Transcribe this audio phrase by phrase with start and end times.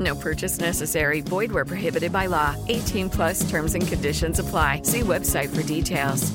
[0.00, 1.20] No purchase necessary.
[1.20, 2.56] Void where prohibited by law.
[2.68, 4.82] 18 plus terms and conditions apply.
[4.82, 6.32] See website for details.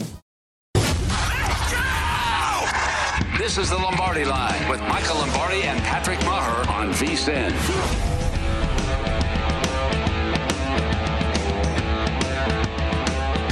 [3.38, 8.15] This is the Lombardi Line with Michael Lombardi and Patrick Meagher on VSIN.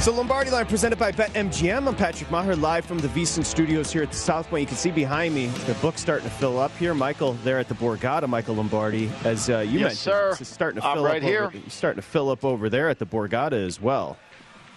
[0.04, 1.88] So Lombardi Line presented by BetMGM.
[1.88, 4.60] I'm Patrick Meagher, live from the VSIN studios here at the South Point.
[4.60, 6.92] You can see behind me the book's starting to fill up here.
[6.92, 10.36] Michael there at the Borgata, Michael Lombardi, as uh, you yes, mentioned, sir.
[10.38, 11.44] it's starting to I'm fill right up here.
[11.44, 14.18] Over, starting to fill up over there at the Borgata as well.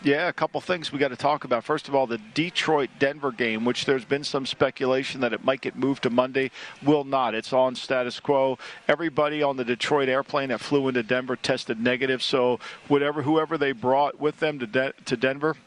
[0.04, 1.64] Yeah, a couple things we got to talk about.
[1.64, 5.60] First of all, the Detroit Denver game, which there's been some speculation that it might
[5.60, 6.52] get moved to Monday,
[6.84, 7.34] will not.
[7.34, 8.60] It's on status quo.
[8.88, 13.72] Everybody on the Detroit airplane that flew into Denver tested negative, so whatever whoever they
[13.72, 15.58] brought with them to De- to Denver,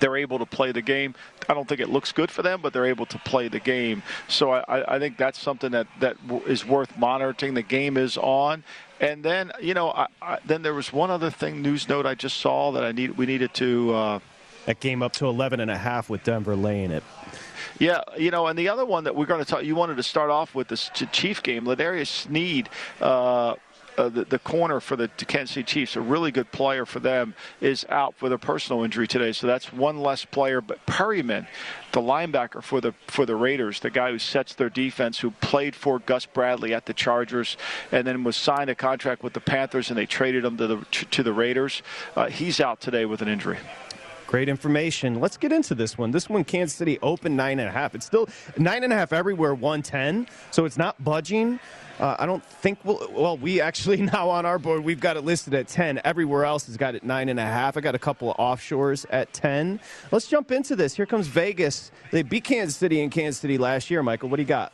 [0.00, 1.14] they're able to play the game.
[1.48, 4.02] I don't think it looks good for them, but they're able to play the game.
[4.28, 7.54] So I, I think that's something that, that is worth monitoring.
[7.54, 8.64] The game is on.
[9.00, 12.14] And then, you know, I, I, then there was one other thing, news note I
[12.14, 13.94] just saw that I need we needed to.
[13.94, 14.18] Uh,
[14.64, 17.04] that game up to 11 and a half with Denver laying it.
[17.78, 20.02] Yeah, you know, and the other one that we're going to talk, you wanted to
[20.02, 22.68] start off with this Chief game, L'Jarius Sneed.
[23.00, 23.54] Uh,
[23.96, 27.34] uh, the, the, corner for the Kansas City Chiefs, a really good player for them,
[27.60, 29.32] is out with a personal injury today.
[29.32, 30.60] So that's one less player.
[30.60, 31.46] But Perryman,
[31.92, 35.74] the linebacker for the for the Raiders, the guy who sets their defense, who played
[35.74, 37.56] for Gus Bradley at the Chargers,
[37.92, 40.76] and then was signed a contract with the Panthers, and they traded him to the
[40.92, 41.82] to the Raiders.
[42.14, 43.58] Uh, he's out today with an injury.
[44.26, 45.20] Great information.
[45.20, 46.10] Let's get into this one.
[46.10, 47.94] This one, Kansas City open nine and a half.
[47.94, 50.26] It's still nine and a half everywhere, 110.
[50.50, 51.60] So it's not budging.
[51.98, 53.08] Uh, I don't think we'll.
[53.12, 56.00] Well, we actually now on our board we've got it listed at ten.
[56.04, 57.76] Everywhere else has got it nine and a half.
[57.76, 59.80] I got a couple of offshores at ten.
[60.12, 60.94] Let's jump into this.
[60.94, 61.90] Here comes Vegas.
[62.10, 64.02] They beat Kansas City in Kansas City last year.
[64.02, 64.72] Michael, what do you got?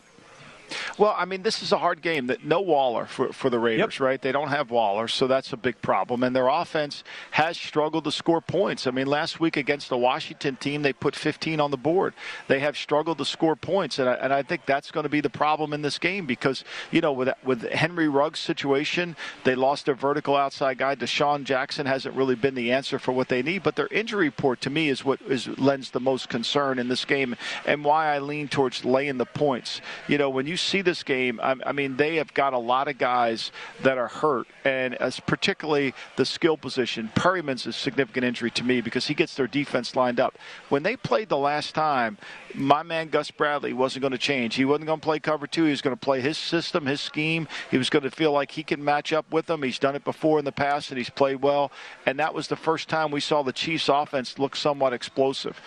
[0.98, 2.26] Well, I mean, this is a hard game.
[2.26, 4.00] That no Waller for, for the Raiders, yep.
[4.00, 4.22] right?
[4.22, 6.22] They don't have Waller, so that's a big problem.
[6.22, 8.86] And their offense has struggled to score points.
[8.86, 12.14] I mean, last week against the Washington team, they put 15 on the board.
[12.48, 15.20] They have struggled to score points, and I, and I think that's going to be
[15.20, 19.86] the problem in this game because you know with with Henry Ruggs' situation, they lost
[19.86, 20.94] their vertical outside guy.
[20.94, 24.60] DeSean Jackson hasn't really been the answer for what they need, but their injury report
[24.62, 27.36] to me is what is lends the most concern in this game,
[27.66, 29.80] and why I lean towards laying the points.
[30.08, 32.88] You know, when you see this game, I, I mean, they have got a lot
[32.88, 33.50] of guys
[33.82, 37.10] that are hurt, and as particularly the skill position.
[37.14, 40.38] Perryman's a significant injury to me because he gets their defense lined up.
[40.68, 42.18] When they played the last time,
[42.54, 44.54] my man Gus Bradley wasn't going to change.
[44.54, 45.64] He wasn't going to play cover two.
[45.64, 47.48] He was going to play his system, his scheme.
[47.70, 49.62] He was going to feel like he can match up with them.
[49.62, 51.72] He's done it before in the past, and he's played well.
[52.06, 55.60] And that was the first time we saw the Chiefs' offense look somewhat explosive.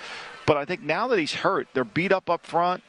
[0.45, 2.83] But I think now that he's hurt, they're beat up up front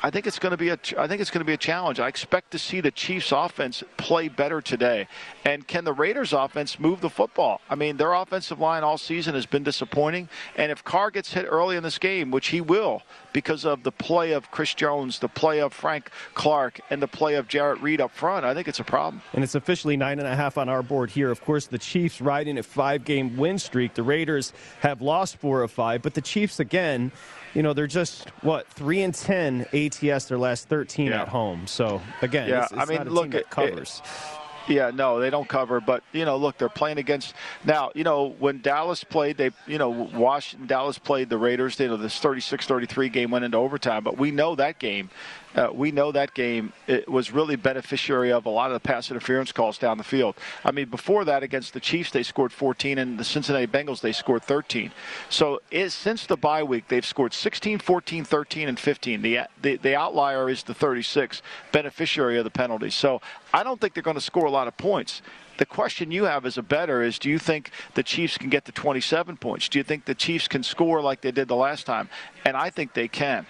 [0.00, 1.98] I think it's going to be a I think it's going to be a challenge.
[1.98, 5.08] I expect to see the Chiefs offense play better today.
[5.44, 7.60] And can the Raiders offense move the football?
[7.68, 11.46] I mean, their offensive line all season has been disappointing, and if Carr gets hit
[11.48, 13.02] early in this game, which he will
[13.32, 17.34] because of the play of Chris Jones, the play of Frank Clark, and the play
[17.34, 19.22] of Jarran Reed up front, I think it's a problem.
[19.32, 21.30] And it's officially nine and a half on our board here.
[21.30, 23.94] Of course, the Chiefs riding a five-game win streak.
[23.94, 27.10] The Raiders have lost four of five, but the Chiefs again
[27.54, 31.22] you know, they're just what three and ten ATS their last thirteen yeah.
[31.22, 31.66] at home.
[31.66, 34.02] So again, yeah, it's, it's I mean, look, it covers.
[34.04, 35.80] It, yeah, no, they don't cover.
[35.80, 37.34] But you know, look, they're playing against
[37.64, 37.90] now.
[37.94, 41.78] You know, when Dallas played, they you know Washington Dallas played the Raiders.
[41.80, 44.04] You know, this 36-33 game went into overtime.
[44.04, 45.10] But we know that game
[45.58, 46.72] uh, we know that game
[47.08, 50.36] was really beneficiary of a lot of the pass interference calls down the field.
[50.64, 54.12] I mean, before that, against the Chiefs, they scored 14, and the Cincinnati Bengals, they
[54.12, 54.92] scored 13.
[55.28, 59.22] So it, since the bye week, they've scored 16, 14, 13, and 15.
[59.22, 62.94] The, the, the outlier is the 36, beneficiary of the penalties.
[62.94, 63.20] So
[63.52, 65.22] I don't think they're going to score a lot of points.
[65.56, 68.64] The question you have as a better is do you think the Chiefs can get
[68.66, 69.68] to 27 points?
[69.68, 72.08] Do you think the Chiefs can score like they did the last time?
[72.44, 73.44] And I think they can.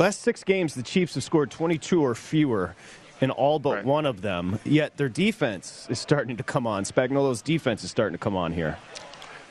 [0.00, 2.74] Last six games, the Chiefs have scored 22 or fewer
[3.20, 3.84] in all but right.
[3.84, 4.58] one of them.
[4.64, 6.84] Yet their defense is starting to come on.
[6.84, 8.78] Spagnuolo's defense is starting to come on here.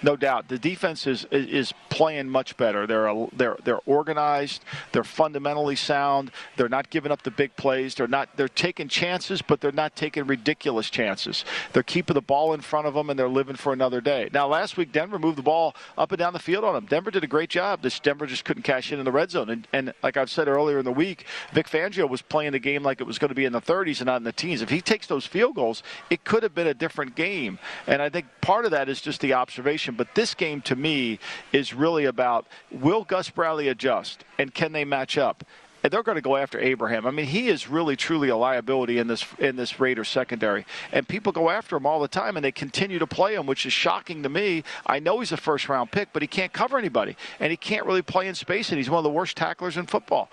[0.01, 2.87] No doubt, the defense is is playing much better.
[2.87, 4.63] They're they're they're organized.
[4.91, 6.31] They're fundamentally sound.
[6.55, 7.95] They're not giving up the big plays.
[7.95, 11.45] They're not they're taking chances, but they're not taking ridiculous chances.
[11.73, 14.29] They're keeping the ball in front of them, and they're living for another day.
[14.33, 16.85] Now, last week Denver moved the ball up and down the field on them.
[16.85, 17.81] Denver did a great job.
[17.81, 19.49] This Denver just couldn't cash in in the red zone.
[19.49, 22.83] And, and like I've said earlier in the week, Vic Fangio was playing the game
[22.83, 24.61] like it was going to be in the 30s and not in the teens.
[24.61, 27.59] If he takes those field goals, it could have been a different game.
[27.87, 31.19] And I think part of that is just the observation but this game, to me,
[31.51, 35.43] is really about will Gus Bradley adjust and can they match up?
[35.81, 37.05] And they're going to go after Abram.
[37.05, 41.07] I mean, he is really truly a liability in this in this Raiders secondary, and
[41.07, 43.71] people go after him all the time, and they continue to play him, which is
[43.71, 44.65] shocking to me.
[44.85, 47.85] I know he's a first round pick, but he can't cover anybody, and he can't
[47.85, 50.29] really play in space, and he's one of the worst tacklers in football.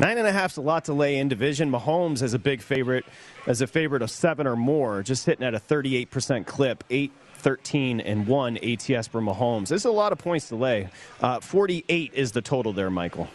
[0.00, 1.70] Nine and a half's a lot to lay in division.
[1.70, 3.04] Mahomes is a big favorite,
[3.46, 8.00] as a favorite of seven or more, just hitting at a 38% clip, eight 13
[8.00, 9.68] and 1 ATS for Mahomes.
[9.68, 10.88] This is a lot of points to lay.
[11.20, 13.28] Uh, 48 is the total there, Michael.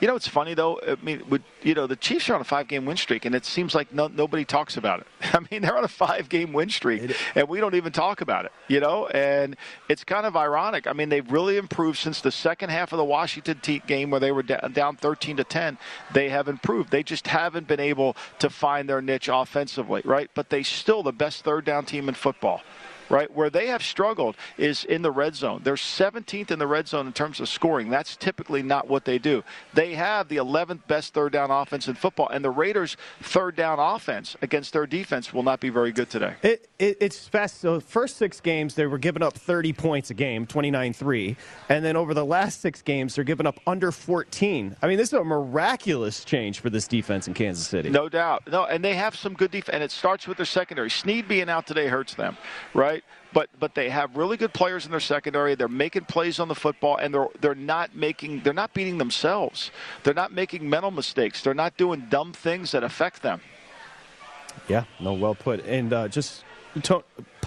[0.00, 0.80] You know, it's funny though.
[0.86, 3.44] I mean, with, you know, the Chiefs are on a five-game win streak, and it
[3.44, 5.06] seems like no, nobody talks about it.
[5.34, 8.52] I mean, they're on a five-game win streak, and we don't even talk about it.
[8.68, 9.56] You know, and
[9.88, 10.86] it's kind of ironic.
[10.86, 14.32] I mean, they've really improved since the second half of the Washington game where they
[14.32, 15.78] were down 13 to 10.
[16.12, 16.90] They have improved.
[16.90, 20.30] They just haven't been able to find their niche offensively, right?
[20.34, 22.62] But they still the best third down team in football
[23.08, 23.32] right?
[23.34, 25.60] Where they have struggled is in the red zone.
[25.64, 27.90] They're 17th in the red zone in terms of scoring.
[27.90, 29.42] That's typically not what they do.
[29.74, 33.78] They have the 11th best third down offense in football, and the Raiders' third down
[33.78, 36.34] offense against their defense will not be very good today.
[36.42, 37.60] It, it, it's fast.
[37.60, 41.36] So, first six games, they were giving up 30 points a game, 29 3.
[41.68, 44.76] And then over the last six games, they're giving up under 14.
[44.82, 47.90] I mean, this is a miraculous change for this defense in Kansas City.
[47.90, 48.48] No doubt.
[48.50, 50.90] No, and they have some good defense, and it starts with their secondary.
[50.90, 52.36] Sneed being out today hurts them,
[52.74, 52.97] right?
[52.98, 53.04] Right?
[53.32, 55.54] But but they have really good players in their secondary.
[55.54, 59.70] They're making plays on the football, and they're they're not making they're not beating themselves.
[60.02, 61.42] They're not making mental mistakes.
[61.42, 63.40] They're not doing dumb things that affect them.
[64.68, 65.64] Yeah, no, well put.
[65.66, 66.44] And uh, just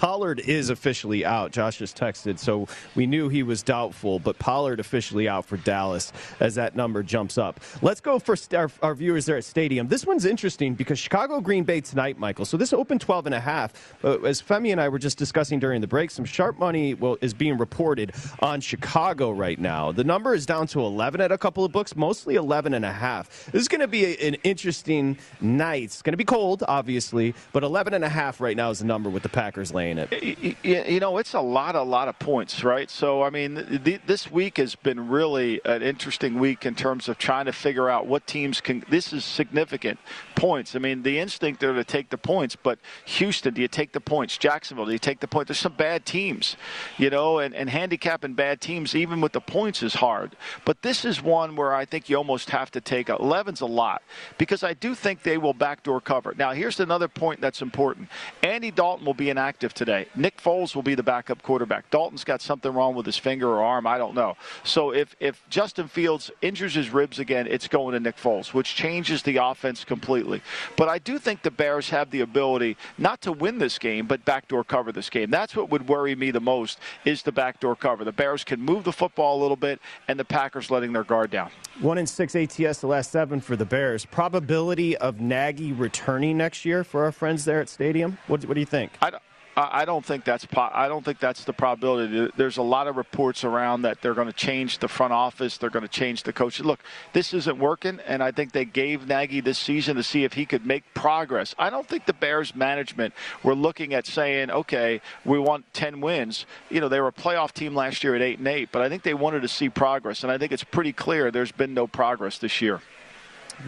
[0.02, 1.52] Pollard is officially out.
[1.52, 2.66] Josh just texted, so
[2.96, 7.38] we knew he was doubtful, but Pollard officially out for Dallas as that number jumps
[7.38, 7.60] up.
[7.82, 9.86] Let's go for our, our viewers there at Stadium.
[9.86, 12.44] This one's interesting because Chicago Green Bay tonight, Michael.
[12.44, 13.94] So this opened 12 and a half.
[14.02, 17.56] As Femi and I were just discussing during the break, some sharp money is being
[17.56, 19.92] reported on Chicago right now.
[19.92, 22.92] The number is down to 11 at a couple of books, mostly 11 and a
[22.92, 23.46] half.
[23.52, 25.84] This is going to be a, an interesting night.
[25.84, 28.84] It's going to be cold, obviously, but 11 and a half right now is the
[28.84, 30.56] number with the Packers laying it.
[30.62, 32.90] You know, it's a lot, a lot of points, right?
[32.90, 37.46] So, I mean, this week has been really an interesting week in terms of trying
[37.46, 38.84] to figure out what teams can.
[38.88, 39.98] This is significant
[40.34, 40.74] points.
[40.74, 44.00] I mean, the instinct there to take the points, but Houston, do you take the
[44.00, 44.36] points?
[44.36, 45.48] Jacksonville, do you take the points?
[45.48, 46.56] There's some bad teams,
[46.98, 50.36] you know, and, and handicapping bad teams, even with the points, is hard.
[50.64, 54.02] But this is one where I think you almost have to take 11's a lot
[54.38, 56.34] because I do think they will backdoor cover.
[56.36, 58.08] Now, here's another point that's important
[58.42, 59.81] Andy Dalton will be inactive today.
[60.14, 61.90] Nick Foles will be the backup quarterback.
[61.90, 63.86] Dalton's got something wrong with his finger or arm.
[63.86, 64.36] I don't know.
[64.64, 68.74] So if, if Justin Fields injures his ribs again, it's going to Nick Foles, which
[68.74, 70.42] changes the offense completely.
[70.76, 74.24] But I do think the Bears have the ability not to win this game, but
[74.24, 75.30] backdoor cover this game.
[75.30, 78.04] That's what would worry me the most is the backdoor cover.
[78.04, 81.30] The Bears can move the football a little bit, and the Packers letting their guard
[81.30, 81.50] down.
[81.80, 84.04] One in six ATS the last seven for the Bears.
[84.04, 88.18] Probability of Nagy returning next year for our friends there at Stadium.
[88.26, 88.92] What, what do you think?
[89.00, 89.12] I
[89.54, 92.30] I don't think that's I don't think that's the probability.
[92.36, 95.58] There's a lot of reports around that they're going to change the front office.
[95.58, 96.58] They're going to change the coach.
[96.60, 96.80] Look,
[97.12, 100.46] this isn't working, and I think they gave Nagy this season to see if he
[100.46, 101.54] could make progress.
[101.58, 106.46] I don't think the Bears management were looking at saying, "Okay, we want 10 wins."
[106.70, 108.88] You know, they were a playoff team last year at eight and eight, but I
[108.88, 111.86] think they wanted to see progress, and I think it's pretty clear there's been no
[111.86, 112.80] progress this year.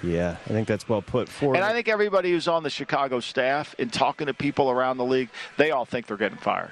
[0.03, 1.57] Yeah, I think that's well put forward.
[1.57, 5.05] And I think everybody who's on the Chicago staff and talking to people around the
[5.05, 6.71] league, they all think they're getting fired.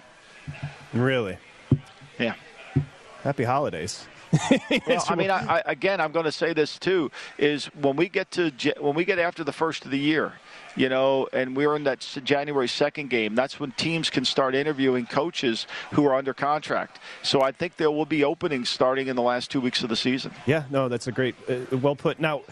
[0.92, 1.38] Really?
[2.18, 2.34] Yeah.
[3.22, 4.06] Happy holidays.
[4.86, 8.08] well, I mean, I, I, again, I'm going to say this too: is when we
[8.08, 8.50] get to
[8.80, 10.32] when we get after the first of the year,
[10.74, 15.06] you know, and we're in that January 2nd game, that's when teams can start interviewing
[15.06, 16.98] coaches who are under contract.
[17.22, 19.96] So I think there will be openings starting in the last two weeks of the
[19.96, 20.32] season.
[20.46, 22.18] Yeah, no, that's a great, uh, well put.
[22.18, 22.42] Now,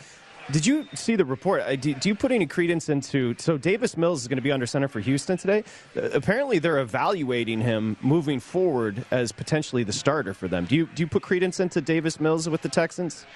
[0.52, 1.62] did you see the report?
[1.80, 3.34] Do, you put any credence into?
[3.38, 5.64] So Davis Mills is going to be under center for Houston today.
[5.96, 10.64] Uh, apparently, they're evaluating him moving forward as potentially the starter for them.
[10.64, 13.26] Do you do you put credence into Davis Mills with the Texans?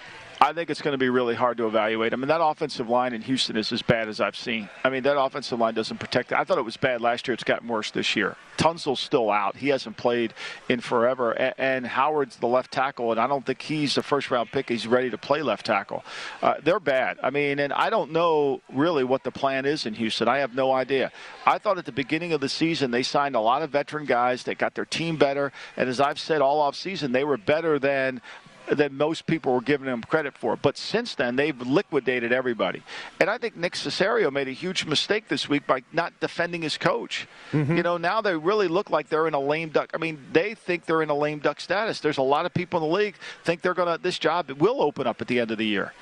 [0.40, 2.12] I think it's going to be really hard to evaluate.
[2.12, 4.68] I mean, that offensive line in Houston is as bad as I've seen.
[4.82, 6.32] I mean, that offensive line doesn't protect.
[6.32, 6.38] It.
[6.38, 7.34] I thought it was bad last year.
[7.34, 8.36] It's gotten worse this year.
[8.56, 9.56] Tunsil's still out.
[9.56, 10.34] He hasn't played
[10.68, 11.32] in forever.
[11.32, 14.68] And, Howard's the left tackle, and I don't think he's the first round pick.
[14.68, 16.04] He's ready to play left tackle.
[16.40, 17.18] Uh, they're bad.
[17.22, 20.28] I mean, and I don't know really what the plan is in Houston.
[20.28, 21.12] I have no idea.
[21.44, 24.44] I thought at the beginning of the season they signed a lot of veteran guys.
[24.44, 25.52] They got their team better.
[25.76, 28.22] And as I've said all off season, they were better than
[28.68, 30.56] than most people were giving them credit for.
[30.56, 32.82] But since then, they've liquidated everybody.
[33.20, 36.76] And I think Nick Caserio made a huge mistake this week by not defending his
[36.76, 37.26] coach.
[37.52, 37.76] Mm-hmm.
[37.76, 39.90] You know, now they really look like they're in a lame duck.
[39.94, 42.00] I mean, they think they're in a lame duck status.
[42.00, 44.82] There's a lot of people in the league think they're going to, this job will
[44.82, 45.92] open up at the end of the year.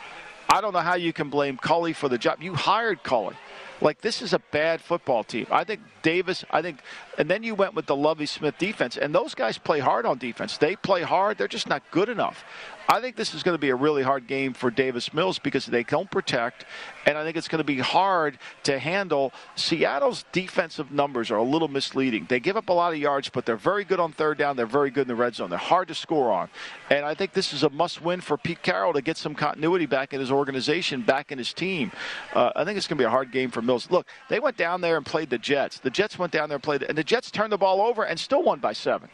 [0.48, 2.42] I don't know how you can blame Culley for the job.
[2.42, 3.36] You hired Culley.
[3.82, 5.46] Like this is a bad football team.
[5.50, 6.44] I think Davis.
[6.50, 6.78] I think,
[7.18, 10.18] and then you went with the Lovie Smith defense, and those guys play hard on
[10.18, 10.56] defense.
[10.56, 11.36] They play hard.
[11.36, 12.44] They're just not good enough.
[12.88, 15.66] I think this is going to be a really hard game for Davis Mills because
[15.66, 16.66] they don't protect,
[17.06, 19.32] and I think it's going to be hard to handle.
[19.56, 22.26] Seattle's defensive numbers are a little misleading.
[22.28, 24.56] They give up a lot of yards, but they're very good on third down.
[24.56, 25.48] They're very good in the red zone.
[25.48, 26.48] They're hard to score on,
[26.90, 30.12] and I think this is a must-win for Pete Carroll to get some continuity back
[30.12, 31.92] in his organization, back in his team.
[32.34, 33.90] Uh, I think it's going to be a hard game for Mills.
[33.90, 35.78] Look, they went down there and played the Jets.
[35.78, 38.18] The Jets went down there and played, and the Jets turned the ball over and
[38.18, 39.08] still won by seven.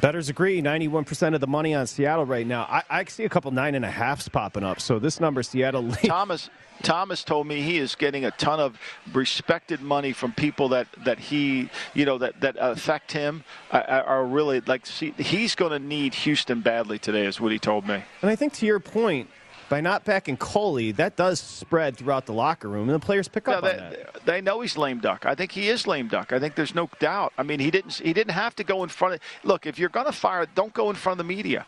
[0.00, 0.60] Betters agree.
[0.60, 2.62] 91% of the money on Seattle right now.
[2.62, 4.80] I, I see a couple nine and a halfs popping up.
[4.80, 5.90] So this number, Seattle.
[6.06, 6.50] Thomas
[6.82, 8.78] Thomas told me he is getting a ton of
[9.12, 14.24] respected money from people that, that he, you know, that, that affect him uh, are
[14.24, 18.02] really like, see, he's going to need Houston badly today, is what he told me.
[18.22, 19.30] And I think to your point,
[19.68, 23.48] by not backing Culley, that does spread throughout the locker room, and the players pick
[23.48, 24.24] up they, on that.
[24.24, 25.26] They know he's lame duck.
[25.26, 26.32] I think he is lame duck.
[26.32, 27.32] I think there's no doubt.
[27.36, 29.20] I mean, he didn't he didn't have to go in front of.
[29.44, 31.66] Look, if you're going to fire, don't go in front of the media.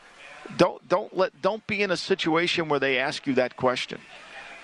[0.56, 4.00] Don't don't let don't be in a situation where they ask you that question.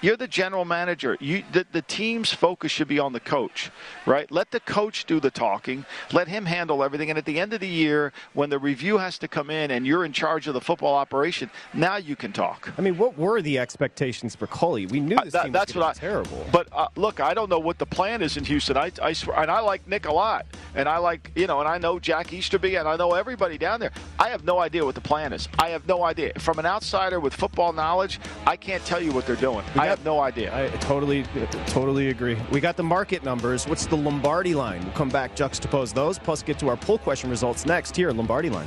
[0.05, 1.17] You're the general manager.
[1.19, 3.71] You, the, the team's focus should be on the coach,
[4.05, 4.31] right?
[4.31, 5.87] Let the coach do the talking.
[6.13, 7.09] Let him handle everything.
[7.09, 9.87] And at the end of the year, when the review has to come in and
[9.87, 12.71] you're in charge of the football operation, now you can talk.
[12.77, 14.85] I mean, what were the expectations for Culley?
[14.85, 16.45] We knew this uh, that, team was that's what I, terrible.
[16.53, 18.77] But uh, look, I don't know what the plan is in Houston.
[18.77, 20.45] I, I swear, and I like Nick a lot,
[20.75, 23.81] and I like you know, and I know Jack Easterby, and I know everybody down
[23.81, 23.93] there.
[24.19, 25.49] I have no idea what the plan is.
[25.59, 26.35] I have no idea.
[26.41, 29.65] From an outsider with football knowledge, I can't tell you what they're doing.
[29.77, 30.53] I have no idea.
[30.53, 31.25] I totally,
[31.67, 32.37] totally agree.
[32.51, 33.69] We got the market numbers.
[33.69, 34.83] What's the Lombardi line?
[34.83, 38.17] We'll come back, juxtapose those, plus get to our poll question results next here, at
[38.17, 38.67] Lombardi line.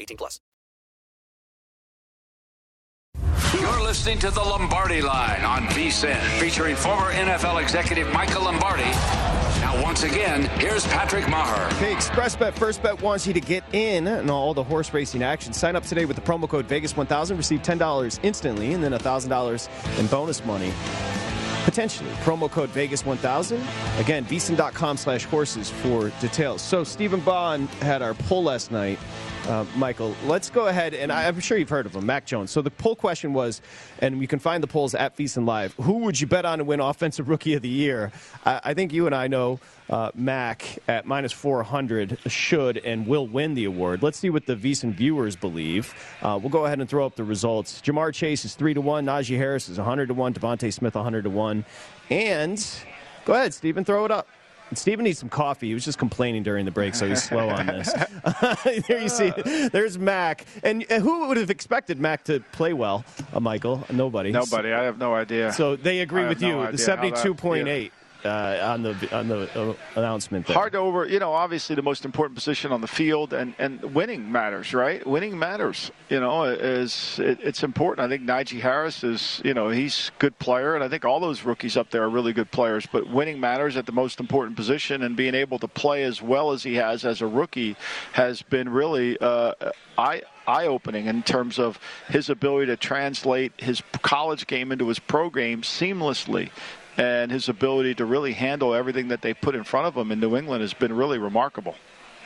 [0.01, 0.39] 18 plus.
[3.59, 8.89] You're listening to the Lombardi Line on VSIN, featuring former NFL executive Michael Lombardi.
[9.59, 11.67] Now, once again, here's Patrick Meagher.
[11.73, 15.53] Okay, ExpressBet First Bet wants you to get in on all the horse racing action.
[15.53, 17.37] Sign up today with the promo code Vegas1000.
[17.37, 20.73] Receive $10 instantly and then $1,000 in bonus money.
[21.65, 22.09] Potentially.
[22.23, 23.99] Promo code Vegas1000.
[23.99, 26.61] Again, VSIN.com slash horses for details.
[26.61, 28.97] So, Stephen Bond had our poll last night.
[29.51, 32.51] Uh, Michael, let's go ahead, and I, am sure you've heard of him, Mac Jones.
[32.51, 33.61] So the poll question was,
[33.99, 36.63] and you can find the polls at VSIN Live, who would you bet on to
[36.63, 38.13] win Offensive Rookie of the Year?
[38.45, 43.27] I, I think you and I know uh, Mac at minus 400 should and will
[43.27, 44.01] win the award.
[44.01, 45.93] Let's see what the VSIN viewers believe.
[46.21, 47.81] Uh, we'll go ahead and throw up the results.
[47.81, 51.23] Ja'Marr Chase is 3 to 1, Najee Harris is 100 to 1, DeVonta Smith 100
[51.25, 51.65] to 1.
[52.09, 52.65] And
[53.25, 54.29] go ahead, Stephen, throw it up.
[54.73, 55.67] Stephen needs some coffee.
[55.67, 57.91] He was just complaining during the break, so he's slow on this.
[58.87, 59.31] there you see,
[59.71, 60.45] there's Mac.
[60.63, 63.85] And who would have expected Mac to play well, uh, Michael?
[63.91, 64.31] Nobody.
[64.31, 64.71] Nobody.
[64.73, 65.51] I have no idea.
[65.53, 66.55] So they agree I with have you.
[66.55, 67.91] no the idea how that- 72.8
[68.25, 70.47] uh, on the on the uh, announcement.
[70.47, 70.55] There.
[70.55, 73.81] Hard to over, you know, obviously the most important position on the field, and, and
[73.95, 75.05] winning matters, right?
[75.05, 78.05] Winning matters, you know, is it, it's important.
[78.05, 81.19] I think Najee Harris is, you know, he's a good player, and I think all
[81.19, 82.85] those rookies up there are really good players.
[82.85, 86.51] But winning matters at the most important position, and being able to play as well
[86.51, 87.75] as he has as a rookie
[88.13, 89.53] has been really, uh,
[89.97, 91.79] I eye-opening in terms of
[92.09, 96.49] his ability to translate his college game into his pro game seamlessly
[96.97, 100.19] and his ability to really handle everything that they put in front of him in
[100.19, 101.75] New England has been really remarkable.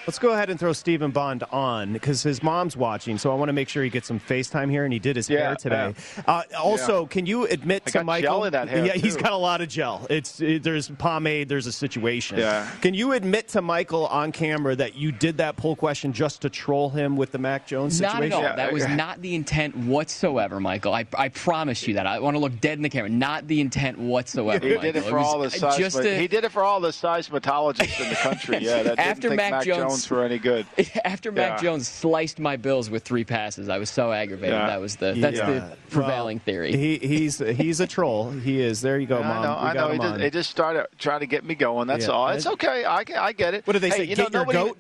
[0.08, 3.50] Let's go ahead and throw Stephen Bond on because his mom's watching, so I want
[3.50, 5.96] to make sure he gets some FaceTime here, and he did his Yeah, hair today.
[6.28, 7.08] Uh, also, Yeah.
[7.08, 8.22] can you admit I to got Michael?
[8.38, 9.24] gel in that hair, yeah, he's too.
[9.24, 10.06] got a lot of gel.
[10.10, 12.38] It's it, there's pomade, there's a situation.
[12.38, 12.70] Yeah.
[12.82, 16.52] Can you admit to Michael on camera that you did that poll question just to
[16.52, 18.44] troll him with the Mac Jones Not situation?
[18.44, 18.56] at all.
[18.58, 20.94] That was not the intent whatsoever, Michael.
[20.94, 22.06] I, I promise you that.
[22.06, 23.10] I want to look dead in the camera.
[23.10, 24.64] Not the intent whatsoever.
[24.68, 24.92] He Michael.
[24.92, 26.90] did it for was all the seism- just a- he did it for all the
[26.90, 28.60] seismologists in the country.
[28.66, 30.66] Yeah, that After didn't think Mac Mac Jones- Jones were any good.
[31.06, 31.70] After Mac Yeah.
[31.70, 34.54] Jones sliced my bills with three passes, I was so aggravated.
[34.56, 34.68] Yeah.
[34.68, 35.50] That was the that's Yeah.
[35.52, 36.76] the prevailing Well, theory.
[36.76, 38.32] He, he's he's a troll.
[38.32, 38.82] He is.
[38.82, 39.44] There you go, I mom.
[39.44, 39.88] know, We I know.
[39.90, 41.88] him He just, he just started trying to get me going.
[41.88, 42.12] That's Yeah.
[42.14, 42.28] all.
[42.30, 42.86] It's okay.
[42.86, 43.66] I, get- I get it.
[43.68, 44.04] What do they Hey, say?
[44.06, 44.78] You Get know, your nobody, goat?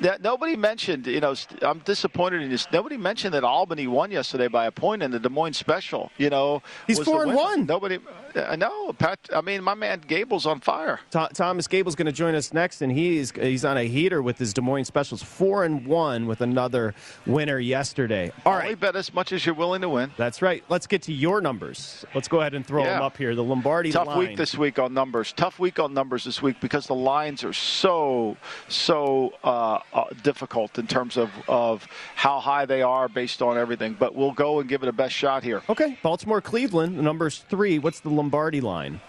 [0.00, 1.06] That nobody mentioned.
[1.06, 2.66] You know, I'm disappointed in this.
[2.72, 6.10] Nobody mentioned that Albany won yesterday by a point in the Des Moines Special.
[6.18, 7.66] You know, He's four and one.
[7.66, 7.98] Nobody.
[8.36, 8.92] I know.
[8.92, 9.18] Pat.
[9.34, 11.00] I mean, my man Gable's on fire.
[11.10, 14.38] Tho- Thomas Gable's going to join us next, and he's he's on a heater with
[14.38, 16.94] his Des Moines Specials, four and one with another
[17.26, 18.30] winner yesterday.
[18.46, 20.10] All right, Only bet as much as you're willing to win.
[20.16, 20.62] that's right.
[20.68, 22.04] Let's get to your numbers.
[22.14, 22.94] Let's go ahead and throw Yeah.
[22.94, 23.34] them up here.
[23.34, 24.18] The Lombardi Tough line.
[24.18, 25.32] week this week on numbers.
[25.32, 28.36] Tough week on numbers this week because the lines are so
[28.68, 29.48] so uh,
[29.92, 33.96] uh, difficult in terms of of how high they are based on everything.
[33.98, 35.62] But we'll go and give it a best shot here.
[35.68, 36.98] Okay, Baltimore, Cleveland.
[36.98, 37.78] The number's three.
[37.78, 39.00] What's the Lombardi line?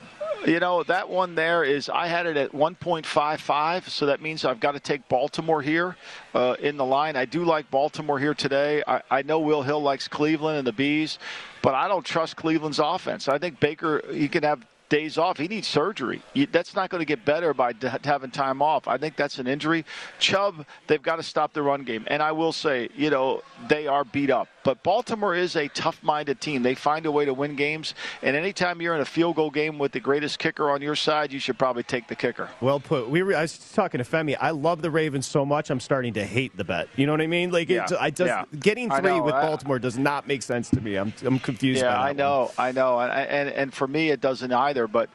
[0.46, 4.62] You know that one there is I had it at 1.55, so that means I've
[4.62, 5.98] got to take Baltimore here
[6.34, 7.18] uh, in the line.
[7.18, 8.82] I do like Baltimore here today.
[8.88, 11.20] I, I know Will Hill likes Cleveland and the bees,
[11.62, 13.28] but I don't trust Cleveland's offense.
[13.28, 15.38] I think Baker he can have days off.
[15.38, 16.22] He needs surgery.
[16.52, 17.74] That's not going to get better by
[18.04, 18.88] having time off.
[18.88, 19.86] I think that's an injury.
[20.20, 22.04] Chubb, they've got to stop the run game.
[22.08, 24.48] And I will say, you know, they are beat up.
[24.64, 26.64] But Baltimore is a tough minded team.
[26.64, 27.96] They find a way to win games.
[28.22, 31.32] And anytime you're in a field goal game with the greatest kicker on your side,
[31.32, 32.50] you should probably take the kicker.
[32.60, 33.10] Well put.
[33.10, 34.36] We were, I was talking to Femi.
[34.40, 36.90] I love the Ravens so much, I'm starting to hate the bet.
[36.98, 37.52] You know what I mean?
[37.52, 37.88] Like, yeah.
[38.00, 38.44] I just, yeah.
[38.60, 40.98] getting three with Baltimore does not make sense to me.
[40.98, 41.82] I'm, I'm confused.
[41.82, 42.52] Yeah, I know.
[42.58, 43.00] I know.
[43.00, 44.79] And, and, and for me, it doesn't either.
[44.88, 45.10] But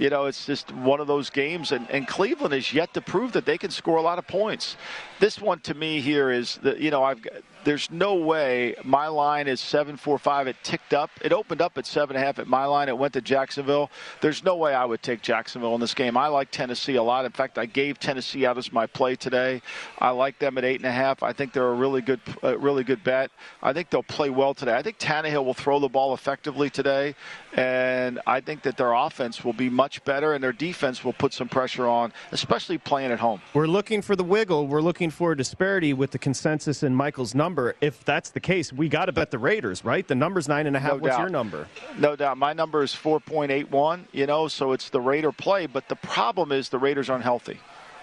[0.00, 1.72] you know, it's just one of those games.
[1.72, 4.76] And, and Cleveland is yet to prove that they can score a lot of points.
[5.18, 7.20] This one to me here is that, you know, I've
[7.64, 11.10] there's no way my line is 745 it ticked up.
[11.22, 12.88] It opened up at 7.5 at my line.
[12.88, 13.90] It went to jacksonville.
[14.20, 16.16] There's no way i would take jacksonville in this game.
[16.16, 17.24] I like tennessee a lot.
[17.24, 19.62] In fact i gave tennessee out as my play today.
[19.98, 23.30] I like them at 8.5 i think they're a really good really good bet.
[23.62, 24.76] I think they'll play well today.
[24.76, 27.14] I think Tannehill will throw the ball effectively today
[27.54, 31.32] and I think that their offense will be much better and their defense will put
[31.32, 33.40] some pressure on, especially playing at home.
[33.54, 34.66] We're looking for the wiggle.
[34.66, 37.49] We're looking for a disparity with the consensus in Michael's number.
[37.80, 40.06] If that's the case, we got to bet the Raiders, right?
[40.06, 40.92] The number's nine and a half.
[40.92, 41.20] No What's doubt.
[41.20, 41.68] your number?
[41.98, 42.38] No doubt.
[42.38, 45.66] My number is 4.81, you know, so it's the Raider play.
[45.66, 47.58] But the problem is the Raiders aren't healthy.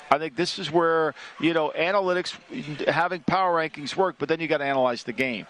[0.09, 2.33] I think this is where, you know, analytics,
[2.87, 5.45] having power rankings work, but then you got to analyze the game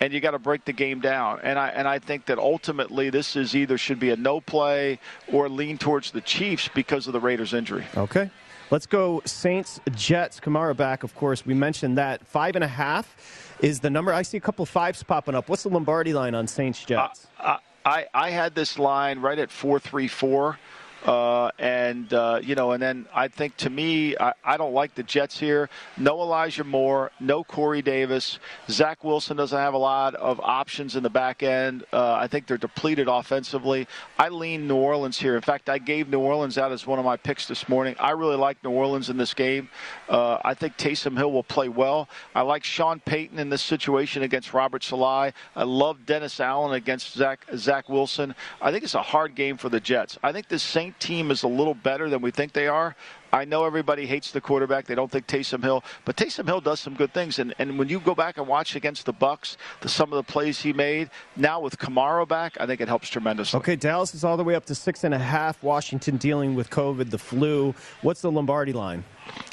[0.00, 1.40] and you got to break the game down.
[1.42, 4.98] And I and I think that ultimately this is either should be a no play
[5.32, 7.86] or lean towards the Chiefs because of the Raiders' injury.
[7.96, 8.30] Okay.
[8.70, 10.38] Let's go Saints Jets.
[10.38, 11.44] Kamara back, of course.
[11.44, 14.12] We mentioned that five and a half is the number.
[14.12, 15.48] I see a couple fives popping up.
[15.48, 17.26] What's the Lombardi line on Saints Jets?
[17.38, 20.58] Uh, I I had this line right at four three four.
[21.04, 24.94] Uh, and uh, you know, and then I think to me, I, I, don't like
[24.94, 25.70] the Jets here.
[25.96, 28.38] No Elijah Moore, no Corey Davis.
[28.68, 31.84] Zach Wilson doesn't have a lot of options in the back end.
[31.90, 33.88] Uh, I think they're depleted offensively.
[34.18, 35.36] I lean New Orleans here.
[35.36, 37.96] In fact, I gave New Orleans out as one of my picks this morning.
[37.98, 39.70] I really like New Orleans in this game.
[40.06, 42.10] Uh, I think Taysom Hill will play well.
[42.34, 45.32] I like Sean Payton in this situation against Robert Saleh.
[45.56, 48.34] I love Dennis Allen against Zach Zach Wilson.
[48.60, 50.18] I think it's a hard game for the Jets.
[50.22, 52.96] I think the Saints team is a little better than we think they are.
[53.32, 54.86] I know everybody hates the quarterback.
[54.86, 57.38] They don't think Taysom Hill, but Taysom Hill does some good things.
[57.38, 60.32] And, and when you go back and watch against the Bucs, the, some of the
[60.32, 63.58] plays he made, now with Kamara back, I think it helps tremendously.
[63.58, 65.62] Okay, Dallas is all the way up to six and a half.
[65.62, 67.74] Washington dealing with COVID, the flu.
[68.02, 69.04] What's the Lombardi line?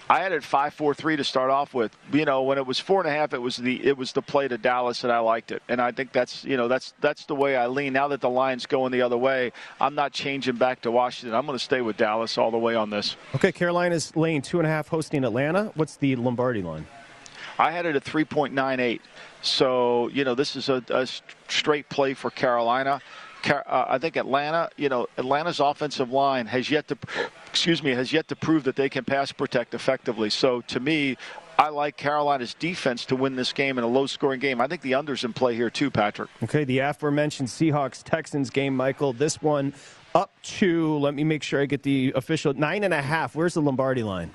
[0.10, 1.96] I had it five four three to start off with.
[2.14, 4.22] You know, when it was four and a half, it was the it was the
[4.22, 5.62] play to Dallas, and I liked it.
[5.68, 7.94] And I think that's you know that's that's the way I lean.
[7.94, 11.36] Now that the line's going the other way, I'm not changing back to Washington.
[11.36, 13.18] I'm going to stay with Dallas all the way on this.
[13.36, 15.72] Okay, Carolina's laying two and a half hosting Atlanta.
[15.76, 16.88] What's the Lombardi line?
[17.60, 19.00] I had it at 3.98.
[19.42, 21.08] So, you know, this is a, a
[21.48, 23.02] straight play for Carolina
[23.50, 26.98] uh, I think Atlanta, you know, Atlanta's offensive line has yet to,
[27.48, 30.30] excuse me, has yet to prove that they can pass protect effectively.
[30.30, 31.18] So to me,
[31.60, 34.62] I like Carolina's defense to win this game in a low-scoring game.
[34.62, 36.30] I think the under's in play here too, Patrick.
[36.44, 39.12] Okay, the aforementioned Seahawks Texans game, Michael.
[39.14, 39.74] This one
[40.14, 40.98] up to.
[41.00, 43.36] Let me make sure I get the official nine and a half.
[43.36, 44.32] Where's the Lombardi line?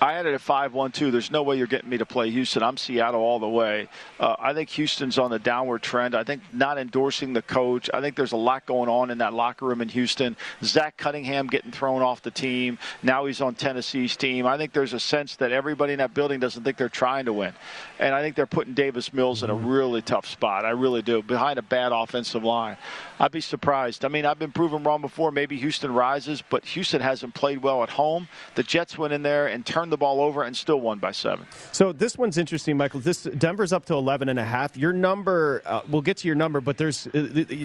[0.00, 1.10] I had it at 5 1 2.
[1.10, 2.62] There's no way you're getting me to play Houston.
[2.62, 3.88] I'm Seattle all the way.
[4.20, 6.14] Uh, I think Houston's on the downward trend.
[6.14, 7.90] I think not endorsing the coach.
[7.92, 10.36] I think there's a lot going on in that locker room in Houston.
[10.62, 12.78] Zach Cunningham getting thrown off the team.
[13.02, 14.46] Now he's on Tennessee's team.
[14.46, 17.32] I think there's a sense that everybody in that building doesn't think they're trying to
[17.32, 17.52] win.
[17.98, 19.66] And I think they're putting Davis Mills in a mm-hmm.
[19.66, 20.64] really tough spot.
[20.64, 22.76] I really do, behind a bad offensive line.
[23.18, 24.04] I'd be surprised.
[24.04, 25.32] I mean, I've been proven wrong before.
[25.32, 28.28] Maybe Houston rises, but Houston hasn't played well at home.
[28.54, 31.46] The Jets went in there and turned the ball over and still won by seven.
[31.72, 33.00] So this one's interesting, Michael.
[33.00, 34.76] This Denver's up to 11 and a half.
[34.76, 37.10] Your number, uh, we'll get to your number, but there's uh,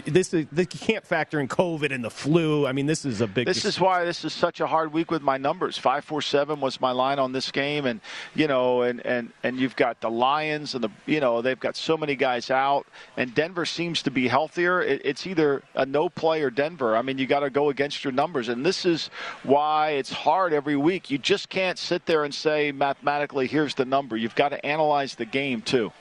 [0.06, 0.34] this.
[0.34, 2.66] Uh, you can't factor in COVID and the flu.
[2.66, 3.46] I mean, this is a big.
[3.46, 5.78] This is why this is such a hard week with my numbers.
[5.78, 8.02] Five, four, seven was my line on this game, and
[8.34, 11.76] you know, and and and you've got the Lions and the you know they've got
[11.76, 14.82] so many guys out, and Denver seems to be healthier.
[14.82, 16.96] It, it's either either a no play or Denver.
[16.96, 18.50] I mean, you got to go against your numbers.
[18.50, 19.10] And this is
[19.44, 21.12] why it's hard every week.
[21.12, 24.16] You just can't sit there and say mathematically, here's the number.
[24.16, 25.92] You've got to analyze the game, too.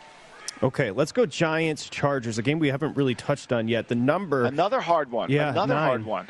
[0.62, 3.88] Okay, let's go Giants Chargers, a game we haven't really touched on yet.
[3.88, 4.44] The number.
[4.44, 5.30] Another hard one.
[5.30, 5.86] Yeah, Another nine.
[5.88, 6.28] hard one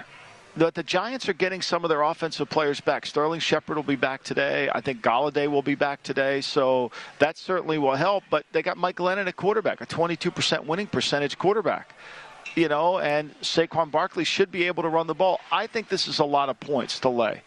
[0.56, 3.06] that the Giants are getting some of their offensive players back.
[3.06, 4.68] Sterling Shepard will be back today.
[4.74, 6.40] I think Golladay will be back today.
[6.40, 8.24] So that certainly will help.
[8.28, 11.94] But they got Mike Glennon at quarterback, a 22% winning percentage quarterback
[12.54, 15.40] you know, and Saquon Barkley should be able to run the ball.
[15.50, 17.42] I think this is a lot of points to lay.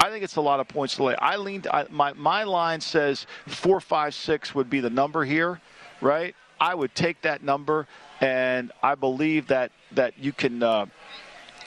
[0.00, 1.14] I think it's a lot of points to lay.
[1.16, 1.66] I leaned.
[1.66, 5.60] I, my my line says four, five, six would be the number here,
[6.00, 6.34] right?
[6.60, 7.86] I would take that number,
[8.20, 10.62] and I believe that that you can.
[10.62, 10.86] Uh,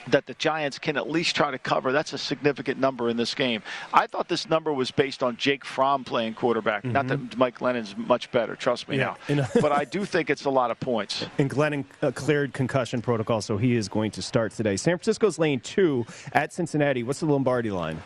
[0.08, 1.92] that the Giants can at least try to cover.
[1.92, 3.62] That's a significant number in this game.
[3.94, 6.84] I thought this number was based on Jake Fromm playing quarterback.
[6.84, 9.32] Not that Mike Glennon's much better, trust me Mm-hmm.
[9.32, 9.36] Yeah.
[9.54, 9.60] now.
[9.60, 11.24] but I do think it's a lot of points.
[11.38, 14.76] And Glennon uh, cleared concussion protocol, so he is going to start today.
[14.76, 17.04] San Francisco's lane two at Cincinnati.
[17.04, 18.02] What's the Lombardi line?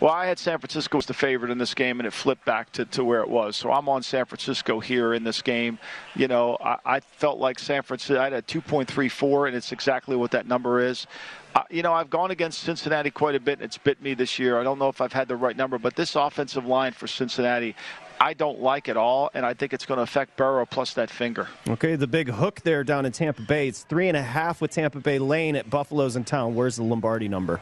[0.00, 2.70] Well, I had San Francisco as the favorite in this game, and it flipped back
[2.72, 3.56] to, to where it was.
[3.56, 5.76] So I'm on San Francisco here in this game.
[6.14, 10.14] You know, I, I felt like San Francisco, I had a 2.34, and it's exactly
[10.14, 11.08] what that number is.
[11.56, 14.38] Uh, you know, I've gone against Cincinnati quite a bit, and it's bit me this
[14.38, 14.60] year.
[14.60, 17.74] I don't know if I've had the right number, but this offensive line for Cincinnati,
[18.20, 21.10] I don't like at all, and I think it's going to affect Burrow plus that
[21.10, 21.48] finger.
[21.68, 23.66] Okay, the big hook there down in Tampa Bay.
[23.66, 26.54] It's three and a half with Tampa Bay Lane at Buffalo's in town.
[26.54, 27.60] Where's the Lombardi number?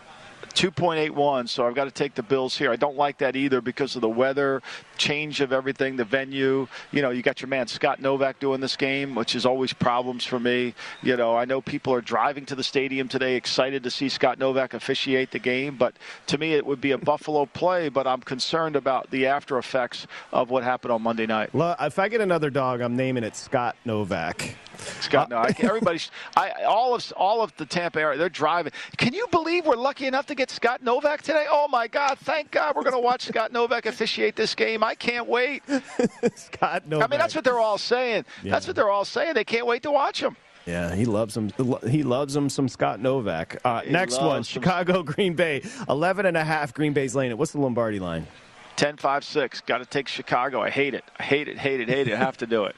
[0.57, 2.73] 2.81, so I've got to take the Bills here.
[2.73, 4.63] I don't like that either because of the weather,
[4.97, 6.67] change of everything, the venue.
[6.93, 10.25] You know, you got your man Scott Novack doing this game, which is always problems
[10.25, 10.75] for me.
[11.03, 14.39] You know, I know people are driving to the stadium today excited to see Scott
[14.39, 15.95] Novack officiate the game, but
[16.29, 20.07] to me it would be a Buffalo play, but I'm concerned about the after effects
[20.33, 21.51] of what happened on Monday night.
[21.55, 24.55] If I get another dog, I'm naming it Scott Novack.
[25.01, 28.73] Scott, no, I, everybody's, I, all of all of the Tampa area, they're driving.
[28.97, 31.47] Can you believe we're lucky enough to get Scott Novack today?
[31.51, 32.19] Oh my God!
[32.19, 34.83] Thank God we're going to watch Scott Novack officiate this game.
[34.83, 35.63] I can't wait.
[36.35, 37.05] Scott Novack.
[37.05, 38.25] I mean, that's what they're all saying.
[38.43, 39.35] That's what they're all saying.
[39.35, 40.37] They can't wait to watch him.
[40.67, 41.53] Yeah, he loves him.
[41.89, 43.57] He loves him some Scott Novack.
[43.65, 47.37] Uh, next one, Chicago Green Bay, 11 and a half Green Bay's lane.
[47.39, 48.27] What's the Lombardi line?
[48.75, 49.61] 10 5 6.
[49.63, 50.61] Got to take Chicago.
[50.61, 51.05] I hate it.
[51.19, 52.15] I hate it, hate it, hate it.
[52.15, 52.77] I have to do it.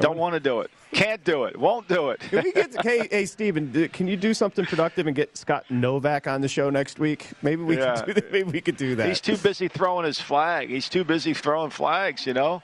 [0.00, 0.70] Don't want to do it.
[0.92, 1.56] Can't do it.
[1.56, 2.20] Won't do it.
[2.20, 6.32] Can we get hey, hey, Steven, can you do something productive and get Scott Novack
[6.32, 7.28] on the show next week?
[7.42, 7.96] Maybe we Yeah.
[7.96, 8.32] can do that.
[8.32, 9.08] Maybe we could do that.
[9.08, 10.68] He's too busy throwing his flag.
[10.70, 12.62] He's too busy throwing flags, you know?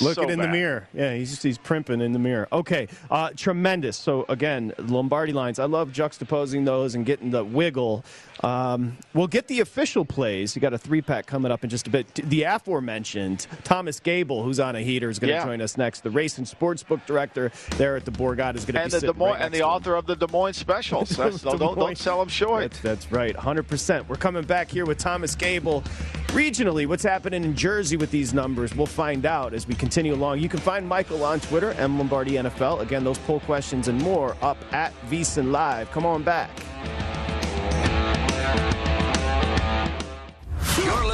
[0.00, 0.86] Looking So in the mirror.
[0.92, 2.48] Yeah, he's just he's primping in the mirror.
[2.52, 3.96] Okay, uh, tremendous.
[3.96, 5.58] So again, Lombardi lines.
[5.58, 8.04] I love juxtaposing those and getting the wiggle.
[8.42, 10.54] Um, we'll get the official plays.
[10.54, 12.12] You got a three pack coming up in just a bit.
[12.14, 15.44] The aforementioned Thomas Gable, who's on a heater, is going to Yeah.
[15.44, 16.02] join us next.
[16.02, 19.06] The race and sportsbook director there at the Borgata is going to And be the,
[19.12, 19.70] Des Moines, right and the to him.
[19.70, 21.08] author of the Des Moines specials.
[21.16, 22.62] That's, don't, don't, don't sell them short.
[22.72, 24.06] That's, that's right, 100%.
[24.08, 25.82] We're coming back here with Thomas Gable.
[26.28, 28.74] Regionally, what's happening in Jersey with these numbers?
[28.74, 30.40] We'll find out as we continue along.
[30.40, 32.80] You can find Michael on Twitter, M Lombardi NFL.
[32.82, 35.90] Again, those poll questions and more up at VSiN Live.
[35.92, 36.50] Come on back.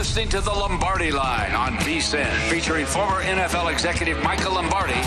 [0.02, 5.00] Listening to the Lombardi Line on VSIN, featuring former NFL executive Michael Lombardi.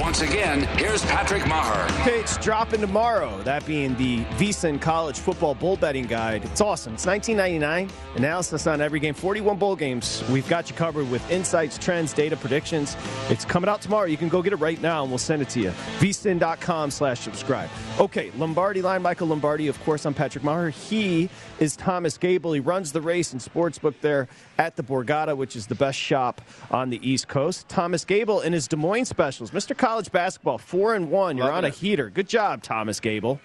[0.00, 2.00] Once again, here's Patrick Meagher.
[2.00, 3.42] Okay, it's dropping tomorrow.
[3.42, 6.42] That being the VSiN College Football Bowl Betting Guide.
[6.42, 6.94] It's awesome.
[6.94, 7.90] It's 19.99.
[8.16, 9.12] Analysis on every game.
[9.12, 10.24] 41 bowl games.
[10.30, 12.96] We've got you covered with insights, trends, data, predictions.
[13.28, 14.06] It's coming out tomorrow.
[14.06, 15.70] You can go get it right now, and we'll send it to you.
[15.98, 17.68] VSiN.com slash subscribe.
[17.98, 19.02] Okay, Lombardi line.
[19.02, 19.68] Michael Lombardi.
[19.68, 20.70] Of course, I'm Patrick Maher.
[20.70, 22.54] He is Thomas Gable.
[22.54, 24.28] He runs the race and sportsbook there
[24.60, 27.66] at the Borgata, which is the best shop on the East Coast.
[27.70, 29.52] Thomas Gable and his Des Moines specials.
[29.52, 29.74] Mr.
[29.74, 31.38] College Basketball, four and one.
[31.38, 32.10] You're Loving on a heater.
[32.10, 33.40] Good job, Thomas Gable.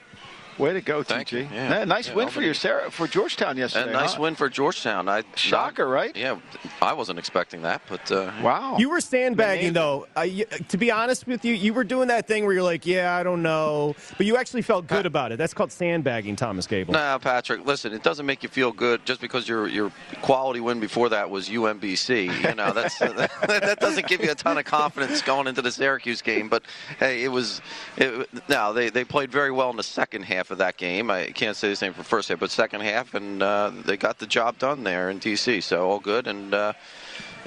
[0.58, 1.32] Way to go, Thank TG.
[1.34, 1.48] you.
[1.54, 1.80] Yeah.
[1.80, 3.90] Yeah, nice Yeah, win for be- your Sarah, for Georgetown yesterday.
[3.90, 4.22] A nice huh?
[4.22, 5.10] win for Georgetown.
[5.10, 6.16] I Shocker, right?
[6.16, 6.40] Yeah,
[6.82, 8.78] I wasn't expecting that, but uh, wow.
[8.78, 10.08] You were sandbagging, though.
[10.16, 12.86] Uh, you, to be honest with you, you were doing that thing where you're like,
[12.86, 13.96] yeah, I don't know.
[14.18, 15.38] But you actually felt good about it.
[15.38, 16.94] That's called sandbagging, Thomas Gable.
[16.94, 17.66] No, Patrick.
[17.66, 19.92] Listen, it doesn't make you feel good just because your your
[20.22, 22.48] quality win before that was UMBC.
[22.50, 26.22] You know, that's that doesn't give you a ton of confidence going into the Syracuse
[26.22, 26.48] game.
[26.48, 26.64] But
[26.98, 27.62] hey, it was.
[27.98, 31.10] It, no, they they played very well in the second half of that game.
[31.12, 34.20] I can't say the same for first half, but second half, and uh, they got
[34.20, 35.64] the job done there in DC.
[35.64, 36.74] So all good, and uh,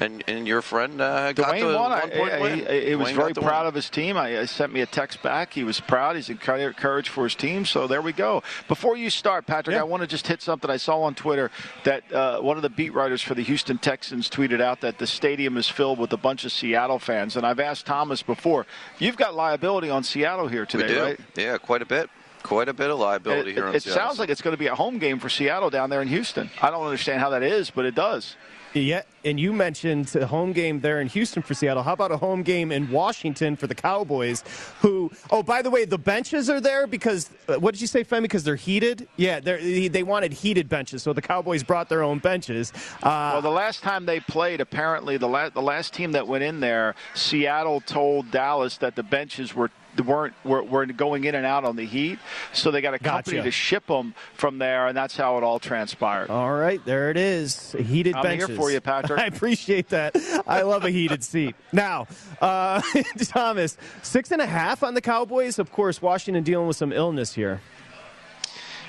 [0.01, 1.91] and and your friend uh, got Dwayne the won.
[1.91, 2.59] One point I- win.
[2.67, 3.69] He, he was very proud win.
[3.69, 4.17] of his team.
[4.17, 5.53] I, I sent me a text back.
[5.53, 6.17] He was proud.
[6.17, 7.65] He's encouraged for his team.
[7.65, 8.43] So there we go.
[8.69, 11.51] Before you start, Patrick, I want to just hit something I saw on Twitter
[11.85, 15.07] that uh, one of the beat writers for the Houston Texans tweeted out that the
[15.07, 17.37] stadium is filled with a bunch of Seattle fans.
[17.37, 18.67] And I've asked Thomas before.
[18.99, 21.03] You've got liability on Seattle here today, we do.
[21.03, 21.21] right?
[21.37, 22.09] Yeah, quite a bit.
[22.43, 24.01] Quite a bit of liability It, here in it Seattle.
[24.03, 26.51] sounds like it's going to be a home game for Seattle down there in Houston.
[26.63, 28.37] I don't understand how that is, but it does.
[28.75, 31.83] Yeah, and you mentioned a home game there in Houston for Seattle.
[31.83, 34.45] How about a home game in Washington for the Cowboys?
[34.83, 35.11] Who?
[35.31, 38.23] Oh, by the way, the benches are there because uh, what did you say, Femi?
[38.23, 39.09] Because they're heated.
[39.17, 42.73] Yeah, they're, they wanted heated benches, so the Cowboys brought their own benches.
[43.03, 46.45] Uh, well, the last time they played, apparently the last the last team that went
[46.45, 51.47] in there, Seattle told Dallas that the benches were weren't were, were going in and
[51.47, 52.19] out on the heat,
[52.53, 53.49] so they got a company Gotcha.
[53.49, 56.31] to ship them from there, and that's how it all transpired.
[56.31, 57.73] All right, there it is.
[57.73, 58.49] Heated I'm benches.
[58.49, 59.21] here for you, Patrick.
[59.21, 60.17] I appreciate that.
[60.47, 61.55] I love a heated seat.
[61.73, 62.07] Now,
[62.41, 62.81] uh,
[63.25, 65.59] Thomas, six and a half on the Cowboys.
[65.59, 67.61] Of course, Washington dealing with some illness here.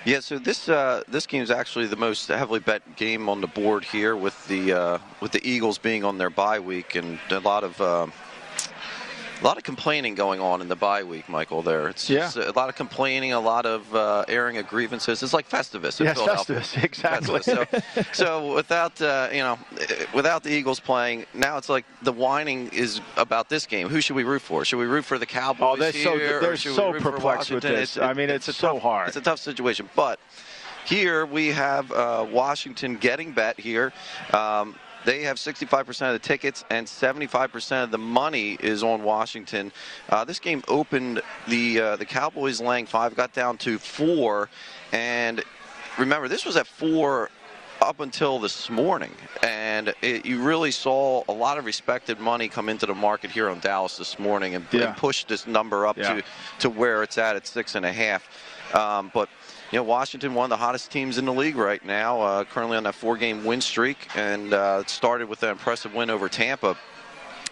[0.06, 3.48] Yeah, so this uh, this game is actually the most heavily bet game on the
[3.48, 7.40] board here, with the uh, with the Eagles being on their bye week and a
[7.40, 8.08] lot of uh,
[9.40, 11.62] a lot of complaining going on in the bye week, Michael.
[11.62, 12.30] There, it's Yeah.
[12.36, 15.24] a lot of complaining, a lot of uh, airing of grievances.
[15.24, 16.58] It's like Festivus in Yes, Philadelphia.
[16.60, 17.40] Festivus, exactly.
[17.40, 17.84] Festivus.
[18.16, 19.58] So, so without uh, you know,
[20.14, 23.88] without the Eagles playing, now it's like the whining is about this game.
[23.88, 24.66] Who should we root for?
[24.66, 26.94] Should we root for the Cowboys Oh, they're so- here, or they're should so we
[26.96, 27.96] root for perplexed with this.
[27.98, 29.08] It's- I mean, it's a so tough, hard.
[29.08, 30.20] It's a tough situation, but
[30.86, 33.94] here we have uh, Washington getting bet here.
[34.34, 34.76] Um,
[35.06, 39.72] they have 65% of the tickets and 75% of the money is on Washington.
[40.10, 44.50] Uh, this game opened the uh, the Cowboys laying five, got down to four,
[44.92, 45.44] and
[45.98, 47.30] remember this was at four
[47.82, 52.68] up until this morning, and it, you really saw a lot of respected money come
[52.68, 54.88] into the market here on Dallas this morning and, Yeah.
[54.90, 56.16] and push this number up Yeah.
[56.16, 56.24] to
[56.60, 58.28] to where it's at at six and a half.
[58.76, 59.30] Um, but
[59.72, 62.78] you know, Washington, one of the hottest teams in the league right now, uh, currently
[62.78, 66.76] on that four-game win streak, and uh, it started with an impressive win over Tampa.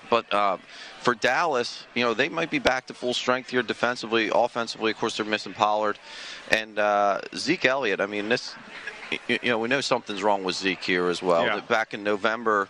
[0.10, 0.58] But uh,
[1.02, 4.92] for Dallas, you know, they might be back to full strength here defensively, offensively.
[4.92, 6.00] Of course, they're missing Pollard
[6.50, 8.02] and uh, Zeke Elliott.
[8.02, 8.56] I mean, this,
[9.28, 11.44] you, know, we know something's wrong with Zeke here as well.
[11.46, 11.60] Yeah.
[11.60, 12.70] Back in November,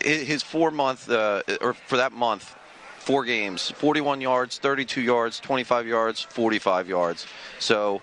[0.00, 2.54] his four-month, uh, or for that month,
[2.98, 7.26] four games 41 yards 32 yards 25 yards 45 yards
[7.58, 8.00] so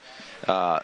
[0.48, 0.80] uh,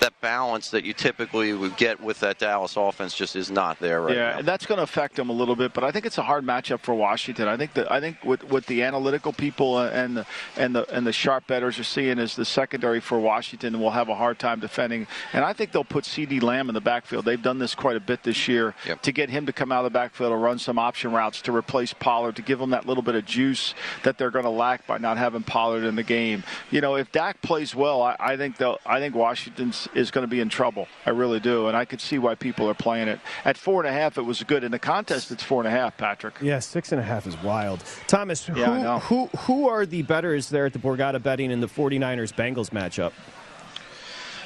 [0.00, 4.02] that balance that you typically would get with that dallas offense just is not there
[4.02, 4.22] right now.
[4.22, 6.18] yeah, now and that's going to affect them a little bit, but I think it's
[6.18, 7.48] a hard matchup for Washington.
[7.48, 10.88] I think that I think what, what the analytical people uh, and the and the
[10.94, 14.38] and the sharp bettors are seeing is the secondary for Washington will have a hard
[14.38, 17.24] time defending, and I think they'll put CeeDee Lamb in the backfield.
[17.24, 19.02] They've done this quite a bit this year Yep.
[19.02, 21.52] to get him to come out of the backfield and run some option routes to
[21.54, 24.86] replace Pollard to give them that little bit of juice that they're going to lack
[24.86, 26.44] by not having Pollard in the game.
[26.70, 30.22] You know, if Dak plays well, I, I think they'll I think Washington is going
[30.22, 30.88] to be in trouble.
[31.04, 33.88] I really do, and I could see why people are playing it at four and
[33.88, 34.18] a half.
[34.18, 35.30] It was good in the contest.
[35.30, 36.34] It's four and a half, Patrick.
[36.40, 37.82] Yeah, six and a half is wild.
[38.06, 38.98] Thomas, who, Yeah, I know.
[39.00, 43.12] who who are the betters there at the Borgata betting in the 49ers Bengals matchup?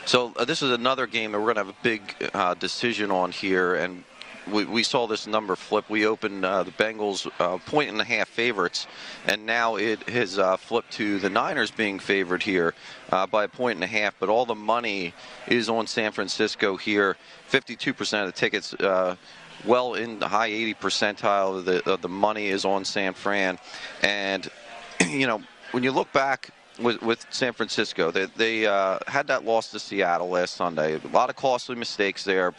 [0.07, 3.11] So uh, this is another game that we're going to have a big uh, decision
[3.11, 4.03] on here, and
[4.51, 5.89] we, we saw this number flip.
[5.89, 8.87] We opened uh, the Bengals uh, point and a half favorites,
[9.27, 12.75] and now it has uh, flipped to the Niners being favored here
[13.11, 14.15] uh, by a point and a half.
[14.19, 15.15] But all the money
[15.47, 17.17] is on San Francisco here.
[17.51, 18.75] 52% of the tickets.
[18.75, 19.17] Uh,
[19.67, 23.59] well in the high 80 percentile of the, of the money is on San Fran,
[24.03, 24.51] and
[25.07, 26.51] you know when you look back
[26.81, 30.99] with, with San Francisco, they, they uh, had that loss to Seattle last Sunday.
[31.03, 32.55] A lot of costly mistakes there.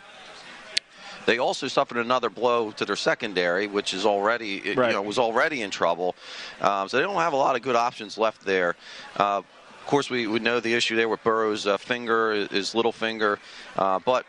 [1.26, 5.62] They also suffered another blow to their secondary, which is already you know was already
[5.62, 6.16] in trouble.
[6.60, 8.76] Um, so they don't have a lot of good options left there.
[9.18, 9.42] Uh,
[9.82, 13.40] of course, we, we know the issue there with Burrow's uh, finger, his little finger,
[13.78, 14.26] uh, but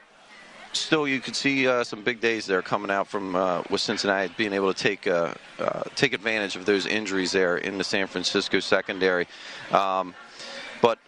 [0.72, 4.32] still, you could see uh, some big days there coming out from uh, with Cincinnati
[4.36, 8.06] being able to take uh, uh, take advantage of those injuries there in the San
[8.06, 9.26] Francisco secondary.
[9.70, 10.14] Um,
[10.80, 10.98] but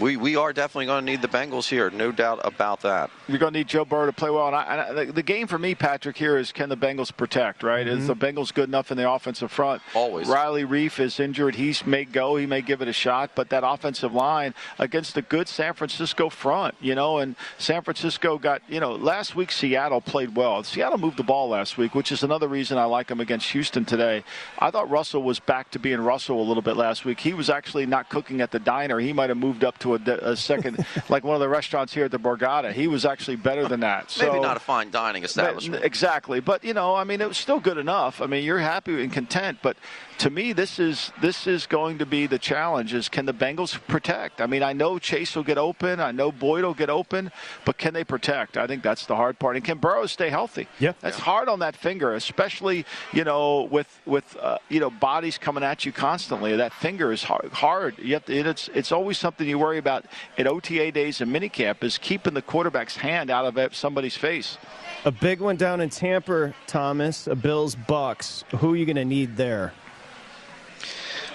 [0.00, 3.10] we we are definitely going to need the Bengals here, no doubt about that.
[3.28, 4.46] You're going to need Joe Burrow to play well.
[4.46, 7.14] And, I, and I, the, the game for me, Patrick, here is can the Bengals
[7.14, 7.86] protect, right?
[7.86, 8.38] Is the mm-hmm.
[8.38, 9.82] Bengals good enough in the offensive front?
[9.94, 10.28] Always.
[10.28, 11.54] Riley Reiff is injured.
[11.54, 12.36] He may go.
[12.36, 13.30] He may give it a shot.
[13.34, 18.38] But that offensive line against the good San Francisco front, you know, and San Francisco
[18.38, 20.62] got, you know, last week Seattle played well.
[20.64, 23.84] Seattle moved the ball last week, which is another reason I like them against Houston
[23.84, 24.24] today.
[24.58, 27.20] I thought Russell was back to being Russell a little bit last week.
[27.20, 28.98] He was actually not cooking at the diner.
[28.98, 32.04] He might have moved up to a, a second, like one of the restaurants here
[32.04, 32.72] at the Borgata.
[32.72, 34.10] He was actually better than that.
[34.10, 35.82] So, Maybe not a fine dining establishment.
[35.82, 38.20] but- exactly, but you know, I mean, it was still good enough.
[38.20, 39.76] I mean, you're happy and content, but
[40.18, 43.78] to me, this is this is going to be the challenge: is can the Bengals
[43.88, 44.40] protect?
[44.40, 47.32] I mean, I know Chase will get open, I know Boyd will get open,
[47.64, 48.56] but can they protect?
[48.56, 49.56] I think that's the hard part.
[49.56, 50.68] And can Burrow stay healthy?
[50.78, 50.92] Yeah.
[51.00, 55.64] that's hard on that finger, especially you know with with uh, you know bodies coming
[55.64, 56.54] at you constantly.
[56.56, 57.50] That finger is hard.
[57.52, 57.98] hard.
[57.98, 60.04] You have to, it's it's always something you worry about
[60.38, 64.58] at OTA days and minicamp is keeping the quarterback's hand out of somebody's face.
[65.04, 67.26] A big one down in Tampa, Thomas.
[67.26, 68.44] A Bills Bucs.
[68.58, 69.72] Who are you going to need there?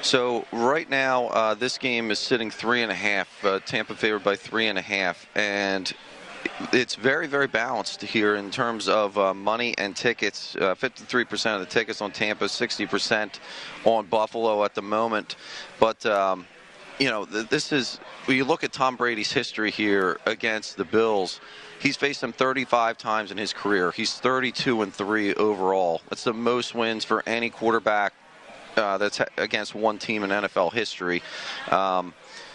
[0.01, 3.43] So right now, uh, this game is sitting three and a half.
[3.43, 5.91] Uh, Tampa favored by three and a half, and
[6.71, 10.55] it's very, very balanced here in terms of uh, money and tickets.
[10.55, 13.39] Uh, 53% of the tickets on Tampa, 60%
[13.83, 15.35] on Buffalo at the moment.
[15.79, 16.45] But um,
[16.99, 21.39] you know, this is when you look at Tom Brady's history here against the Bills.
[21.79, 23.91] He's faced them 35 times in his career.
[23.91, 26.01] He's 32 and three overall.
[26.09, 28.13] That's the most wins for any quarterback
[28.77, 31.21] uh, that's against one team in NFL history.
[31.69, 32.13] Um,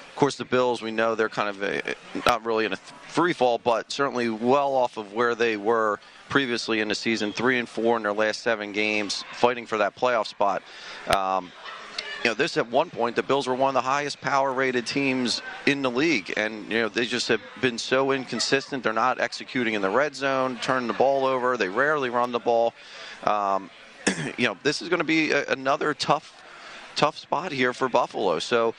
[0.08, 1.94] of course, the Bills, we know they're kind of a,
[2.26, 6.80] not really in a free fall, but certainly well off of where they were previously
[6.80, 10.26] in the season, three and four in their last seven games, fighting for that playoff
[10.26, 10.62] spot.
[11.08, 11.52] Um,
[12.22, 14.86] you know, this at one point, the Bills were one of the highest power rated
[14.86, 16.34] teams in the league.
[16.36, 18.84] And, you know, they just have been so inconsistent.
[18.84, 21.56] They're not executing in the red zone, turning the ball over.
[21.56, 22.74] They rarely run the ball.
[23.24, 23.70] Um,
[24.36, 26.42] you know, this is going to be a, another tough,
[26.94, 28.38] tough spot here for Buffalo.
[28.38, 28.74] So,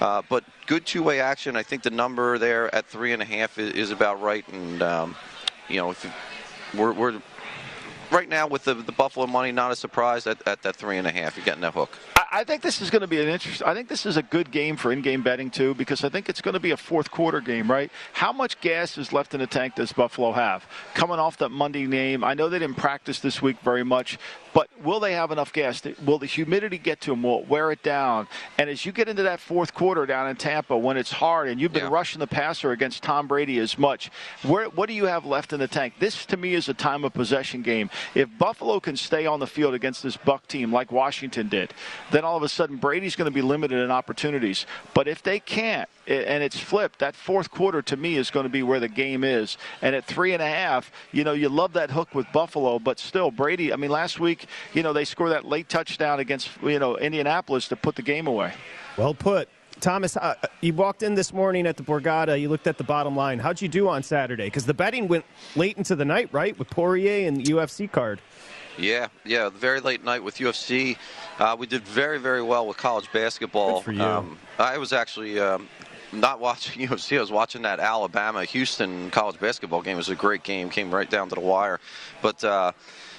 [0.00, 1.54] uh, but good two way action.
[1.54, 4.46] I think the number there at three and a half is, is about right.
[4.48, 5.16] And, um,
[5.68, 5.94] you know,
[6.74, 7.20] we're, we're
[8.10, 11.06] right now with the, the Buffalo money, not a surprise at, at that three and
[11.06, 11.36] a half.
[11.36, 11.90] You're getting that hook.
[12.32, 13.62] I think this is going to be an interest.
[13.64, 16.40] I think this is a good game for in-game betting too, because I think it's
[16.40, 17.90] going to be a fourth quarter game, right?
[18.12, 20.66] How much gas is left in the tank does Buffalo have?
[20.94, 24.18] Coming off that Monday game, I know they didn't practice this week very much,
[24.52, 25.82] but will they have enough gas?
[26.04, 27.22] Will the humidity get to them?
[27.22, 28.26] Will it wear it down?
[28.58, 31.60] And as you get into that fourth quarter down in Tampa, when it's hard and
[31.60, 31.90] you've been yeah.
[31.90, 34.10] rushing the passer against Tom Brady as much,
[34.42, 35.94] where, what do you have left in the tank?
[36.00, 37.88] This to me is a time of possession game.
[38.14, 41.72] If Buffalo can stay on the field against this Buc team like Washington did,
[42.10, 44.66] then all of a sudden Brady's going to be limited in opportunities.
[44.94, 48.50] But if they can't, and it's flipped, that fourth quarter to me is going to
[48.50, 49.58] be where the game is.
[49.82, 52.98] And at three and a half, you know, you love that hook with Buffalo, but
[52.98, 56.78] still, Brady, I mean, last week, you know, they scored that late touchdown against, you
[56.78, 58.52] know, Indianapolis to put the game away.
[58.96, 59.48] Well put.
[59.80, 62.40] Thomas, uh, you walked in this morning at the Borgata.
[62.40, 63.38] You looked at the bottom line.
[63.38, 64.46] How'd you do on Saturday?
[64.46, 65.24] Because the betting went
[65.54, 68.20] late into the night, right, with Poirier and the UFC card.
[68.78, 70.96] Yeah, yeah, very late night with UFC.
[71.38, 73.76] Uh, we did very, very well with college basketball.
[73.76, 74.02] Good for you.
[74.02, 75.68] Um, I was actually um,
[76.12, 77.16] not watching UFC.
[77.16, 79.94] I was watching that Alabama Houston college basketball game.
[79.94, 80.68] It was a great game.
[80.68, 81.80] Came right down to the wire,
[82.22, 82.42] but.
[82.42, 82.72] Uh,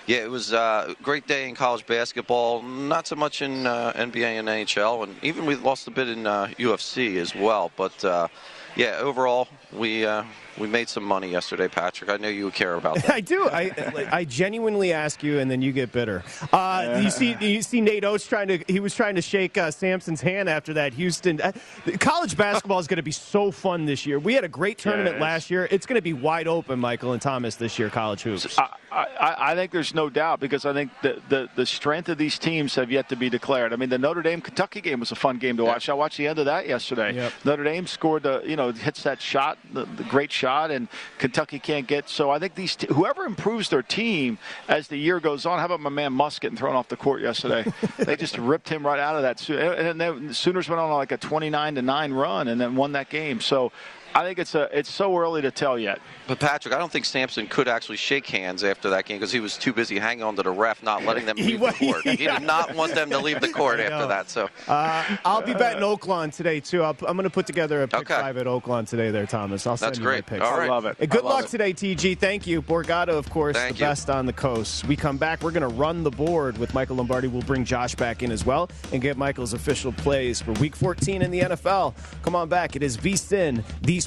[0.08, 2.62] yeah, it was uh, a great day in college basketball.
[2.62, 6.24] Not so much in uh, NBA and NHL, and even we lost a bit in
[6.24, 7.72] UFC uh, as well.
[7.76, 8.32] But
[8.76, 10.24] yeah, overall, we uh,
[10.58, 12.10] we made some money yesterday, Patrick.
[12.10, 13.10] I know you care about that.
[13.14, 13.50] I do.
[13.50, 16.24] I I genuinely ask you, and then you get bitter.
[16.54, 18.64] Uh, you see, you see Nate Oats trying to.
[18.68, 20.94] He was trying to shake uh, Sampson's hand after that.
[20.94, 21.52] Houston uh,
[22.00, 24.20] college basketball is going to be so fun this year.
[24.20, 25.22] We had a great tournament yes.
[25.22, 25.68] last year.
[25.70, 27.90] It's going to be wide open, Michael and Thomas, this year.
[27.90, 28.58] College hoops.
[28.58, 32.18] I, I, I think there's no doubt because I think the, the the strength of
[32.18, 33.74] these teams have yet to be declared.
[33.74, 35.88] I mean, the Notre Dame Kentucky game was a fun game to watch.
[35.88, 35.94] Yep.
[35.94, 37.14] I watched the end of that yesterday.
[37.14, 37.34] Yep.
[37.44, 40.88] Notre Dame scored the you know hits that shot, the, the great shot, and
[41.18, 42.10] Kentucky can't get.
[42.10, 44.38] So I think these t- whoever improves their team
[44.68, 45.60] as the year goes on.
[45.60, 47.72] How about my man Musk getting thrown off the court yesterday?
[47.98, 49.50] they just ripped him right out of that.
[49.50, 52.94] And then the Sooners went on like a 29 to nine run and then won
[52.94, 53.42] that game.
[53.42, 53.72] So
[54.18, 56.00] I think it's a it's so early to tell yet.
[56.28, 59.40] But Patrick, I don't think Sampson could actually shake hands after that game because he
[59.40, 62.02] was too busy hanging on to the ref, not letting them leave the court.
[62.02, 64.32] He did not want them to leave the court after that.
[64.32, 66.82] So uh, I'll be betting Oaklawn today too.
[66.82, 68.16] i am going to put together a pick okay.
[68.16, 69.68] five at Oaklawn today, there, Thomas.
[69.68, 70.26] I'll send That's you great.
[70.26, 70.50] my picks.
[70.50, 70.68] All right.
[70.68, 70.98] I love it.
[71.00, 71.50] And good luck it.
[71.50, 72.18] today, TG.
[72.18, 73.86] Thank you, Borgata, of course, Thank the you.
[73.86, 74.88] best on the coast.
[74.88, 75.44] We come back.
[75.44, 77.28] We're going to run the board with Michael Lombardi.
[77.28, 81.22] We'll bring Josh back in as well and get Michael's official plays for Week 14
[81.22, 81.94] in the NFL.
[82.24, 82.76] Come on back.
[82.76, 84.07] It is VSIN, the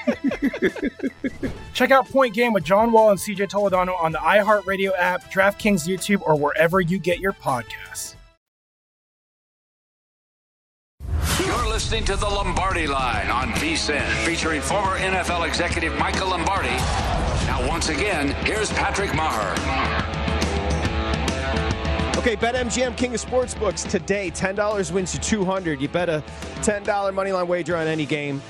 [1.73, 5.87] Check out Point Game with John Wall and CJ Toledano on the iHeartRadio app, DraftKings
[5.87, 8.15] YouTube, or wherever you get your podcasts.
[11.39, 16.69] You're listening to the Lombardi Line on VSIN, featuring former NFL executive Michael Lombardi.
[17.47, 19.57] Now, once again, here's Patrick Meagher.
[22.17, 24.29] Okay, BetMGM King of Sportsbooks today.
[24.29, 26.23] $10 wins you 200 You bet a
[26.57, 28.43] $10 moneyline wager on any game.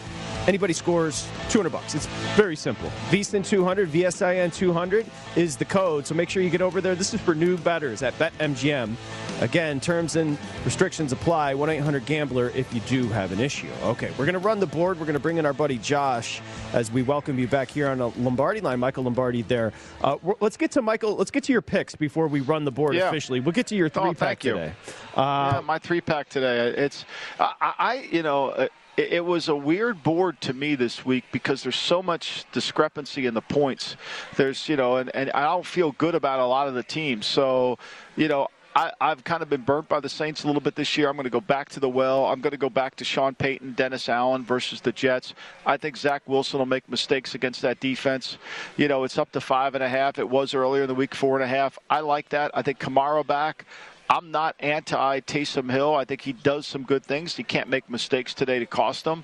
[0.48, 1.94] Anybody scores 200 bucks.
[1.94, 2.89] It's very simple.
[3.12, 6.08] VSIN 200, VSIN 200 is the code.
[6.08, 6.96] So make sure you get over there.
[6.96, 8.96] This is for new betters at BetMGM.
[9.42, 11.54] Again, terms and restrictions apply.
[11.54, 13.70] 1 800 Gambler if you do have an issue.
[13.84, 15.00] Okay, we're going to run the board.
[15.00, 16.42] We're going to bring in our buddy Josh
[16.74, 18.80] as we welcome you back here on the Lombardi line.
[18.80, 19.74] Michael Lombardi there.
[20.04, 21.16] Uh, let's get to Michael.
[21.18, 23.10] Let's get to your picks before we run the board Yeah.
[23.10, 23.39] officially.
[23.42, 24.54] We'll get to your three Oh, pack thank you.
[24.54, 24.74] today.
[25.16, 26.70] Uh, yeah, my three pack today.
[26.70, 27.06] It's
[27.39, 28.68] I, I you know.
[29.02, 33.26] It, it was a weird board to me this week because there's so much discrepancy
[33.26, 33.95] in the points.
[34.38, 37.26] There's, you know, and, and I don't feel good about a lot of the teams.
[37.26, 37.80] So,
[38.16, 40.97] you know, I, I've kind of been burnt by the Saints a little bit this
[40.97, 41.10] year.
[41.10, 42.26] I'm going to go back to the well.
[42.26, 45.34] I'm going to go back to Sean Payton, Dennis Allen versus the Jets.
[45.66, 48.38] I think Zach Wilson will make mistakes against that defense.
[48.78, 50.20] You know, it's up to five and a half.
[50.20, 51.78] It was earlier in the week, four and a half.
[51.89, 52.52] I like that.
[52.54, 53.66] I think Kamara back.
[54.12, 55.95] I'm not anti Taysom Hill.
[55.95, 57.38] I think he does some good things.
[57.38, 59.24] He can't make mistakes today to cost them.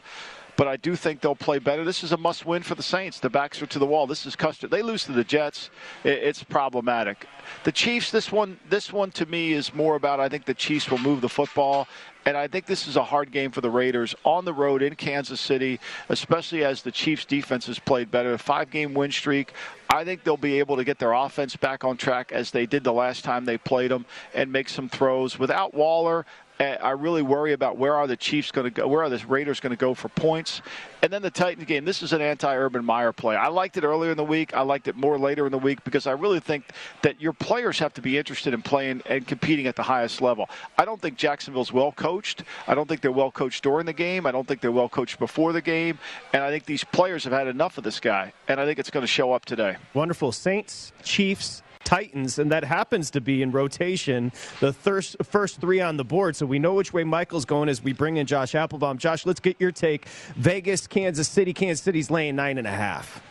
[0.58, 1.86] But I do think they'll play better.
[1.86, 3.20] This is a must win for the Saints.
[3.20, 4.08] The backs are to the wall.
[4.08, 4.68] This is Custer.
[4.68, 5.70] They lose to the Jets.
[6.04, 7.28] It's problematic.
[7.64, 10.90] The Chiefs, this one, this one to me is more about I think the Chiefs
[10.90, 11.88] will move the football.
[12.26, 14.96] And I think this is a hard game for the Raiders on the road in
[14.96, 15.80] Kansas City,
[16.10, 18.34] especially as the Chiefs' defense has played better.
[18.34, 19.54] A five game win streak.
[19.90, 22.84] I think they'll be able to get their offense back on track as they did
[22.84, 25.40] the last time they played them and make some throws.
[25.40, 26.26] Without Waller,
[26.60, 29.24] Eh, I really worry about where are the Chiefs going to go, where are the
[29.28, 30.64] Raiders going to go for points,
[31.04, 31.86] and then the Titans game.
[31.86, 33.36] This is an anti-Urban Meyer play.
[33.36, 34.56] I liked it earlier in the week.
[34.56, 36.66] I liked it more later in the week because I really think
[37.04, 40.50] that your players have to be interested in playing and competing at the highest level.
[40.80, 42.44] I don't think Jacksonville's well coached.
[42.68, 44.26] I don't think they're well coached during the game.
[44.26, 46.00] I don't think they're well coached before the game,
[46.34, 48.90] and I think these players have had enough of this guy, and I think it's
[48.90, 49.78] going to show up today.
[49.94, 50.32] Wonderful.
[50.32, 55.96] Saints, Chiefs, Titans, and that happens to be in rotation the first, first three on
[55.96, 56.36] the board.
[56.36, 58.98] So we know which way Michael's going as we bring in Josh Appelbaum.
[58.98, 60.06] Josh, let's get your take.
[60.36, 61.54] Vegas, Kansas City.
[61.54, 63.22] Kansas City's laying nine and a half.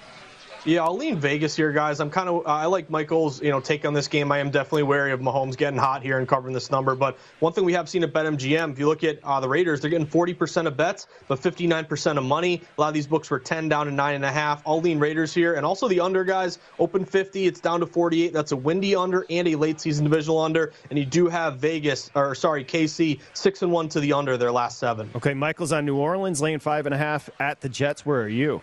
[0.66, 2.00] Yeah, I'll lean Vegas here, guys.
[2.00, 4.32] I'm kind of I like Michael's you know take on this game.
[4.32, 6.96] I am definitely wary of Mahomes getting hot here and covering this number.
[6.96, 9.80] But one thing we have seen at BetMGM, if you look at uh, the Raiders,
[9.80, 12.62] they're getting 40% of bets, but 59% of money.
[12.76, 14.60] A lot of these books were 10 down to nine and a half.
[14.66, 17.46] I'll lean Raiders here, and also the under guys open 50.
[17.46, 18.32] It's down to 48.
[18.32, 20.72] That's a windy under and a late season divisional under.
[20.90, 24.50] And you do have Vegas or sorry KC six and one to the under their
[24.50, 25.10] last seven.
[25.14, 28.04] Okay, Michael's on New Orleans, laying five and a half at the Jets.
[28.04, 28.62] Where are you?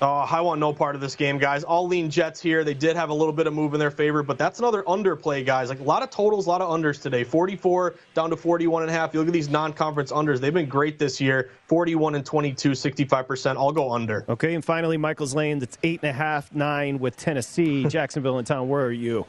[0.00, 1.64] Oh, I want no part of this game, guys.
[1.66, 2.62] I'll lean Jets here.
[2.62, 5.44] They did have a little bit of move in their favor, but that's another underplay,
[5.44, 5.70] guys.
[5.70, 7.24] Like a lot of totals, a lot of unders today.
[7.24, 9.12] 44 down to 41 and a half.
[9.12, 11.50] You look at these non-conference unders; they've been great this year.
[11.66, 13.58] 41 and 22, 65 percent.
[13.58, 14.24] I'll go under.
[14.28, 18.46] Okay, and finally, Michael's laying that's eight and a half, nine with Tennessee, Jacksonville and
[18.46, 18.68] town.
[18.68, 19.26] Where are you?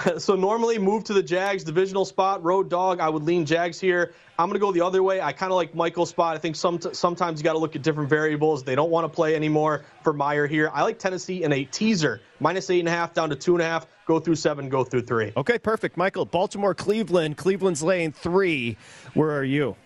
[0.18, 3.00] so normally move to the Jags divisional spot, road dog.
[3.00, 4.14] I would lean Jags here.
[4.38, 5.20] I'm going to go the other way.
[5.20, 6.34] I kind of like Michael's spot.
[6.34, 8.64] I think some sometimes you got to look at different variables.
[8.64, 10.70] They don't want to play anymore for Meyer here.
[10.72, 13.62] I like Tennessee in a teaser, minus eight and a half down to two and
[13.62, 13.86] a half.
[14.06, 15.32] Go through seven, go through three.
[15.36, 15.96] Okay, perfect.
[15.96, 17.36] Michael, Baltimore, Cleveland.
[17.36, 18.76] Cleveland's laying three.
[19.14, 19.76] Where are you?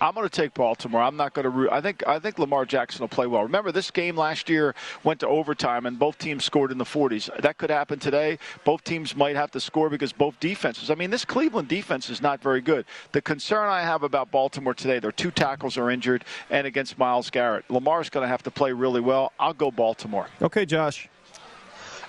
[0.00, 1.02] I'm going to take Baltimore.
[1.02, 1.70] I'm not going to root.
[1.70, 3.42] I think I think Lamar Jackson will play well.
[3.42, 4.74] Remember, this game last year
[5.04, 7.30] went to overtime, and both teams scored in the 40s.
[7.42, 8.38] That could happen today.
[8.64, 10.90] Both teams might have to score because both defenses.
[10.90, 12.86] I mean, this Cleveland defense is not very good.
[13.12, 17.30] The concern I have about Baltimore today, their two tackles are injured, and against Myles
[17.30, 19.32] Garrett, Lamar's going to have to play really well.
[19.38, 20.28] I'll go Baltimore.
[20.40, 21.08] Okay, Josh.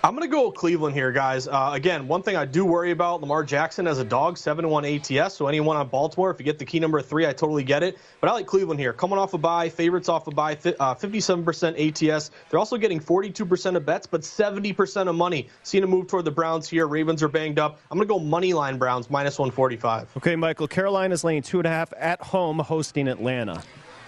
[0.04, 1.48] I'm going to go Cleveland here, guys.
[1.48, 4.84] Uh, again, one thing I do worry about Lamar Jackson as a dog, 7 1
[4.84, 5.36] ATS.
[5.36, 8.00] So anyone on Baltimore, if you get the key number three, I totally get it.
[8.20, 8.94] But I like Cleveland here.
[8.94, 12.32] Coming off a bye, favorites off a bye, uh, 57% ATS.
[12.50, 15.50] They're also getting 42% of bets, but 70% of money.
[15.62, 16.88] Seeing a move toward the Browns here.
[16.88, 17.80] Ravens are banged up.
[17.92, 20.18] I'm going to go money line Browns, minus 145.
[20.18, 20.68] Okay, Michael.
[20.68, 23.62] Carolina's laying two and a half at home, hosting Atlanta.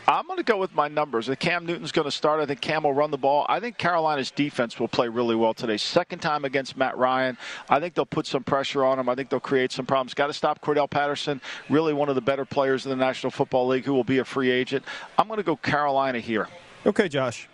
[0.08, 1.30] I'm going to go with my numbers.
[1.30, 3.46] If Cam Newton's going to start, I think Cam will run the ball.
[3.48, 5.78] I think Carolina's defense will play really well today.
[5.78, 7.38] Second time against Matt Ryan.
[7.70, 9.08] I think they'll put some pressure on him.
[9.08, 10.14] I think they'll create some problems.
[10.14, 11.40] Got to stop Cordarrelle Patterson,
[11.70, 14.26] really one of the better players in the National Football League who will be a
[14.26, 14.84] free agent.
[15.18, 16.50] I'm going to go Carolina here.
[16.86, 17.48] Okay, Josh.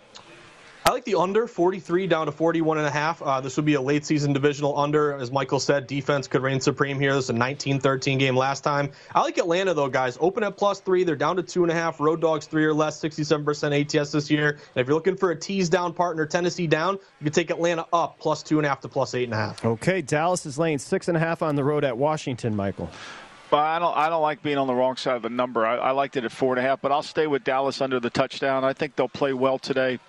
[0.90, 3.22] I like the under 43 down to 41 and a half.
[3.22, 5.12] Uh, this would be a late season divisional under.
[5.12, 7.14] As Michael said, defense could reign supreme here.
[7.14, 8.90] This is a 19-13 game last time.
[9.14, 10.18] I like Atlanta though, guys.
[10.20, 11.04] Open at plus three.
[11.04, 12.00] They're down to two and a half.
[12.00, 13.00] Road dogs three or less.
[13.00, 14.48] 67% ATS this year.
[14.48, 17.86] And if you're looking for a tease down partner, Tennessee down, you can take Atlanta
[17.92, 19.64] up plus two and a half to plus eight and a half.
[19.64, 22.56] Okay, Dallas is laying six and a half on the road at Washington.
[22.56, 22.90] Michael.
[23.48, 23.96] But I don't.
[23.96, 25.64] I don't like being on the wrong side of the number.
[25.64, 28.00] I, I liked it at four and a half, but I'll stay with Dallas under
[28.00, 28.64] the touchdown.
[28.64, 30.00] I think they'll play well today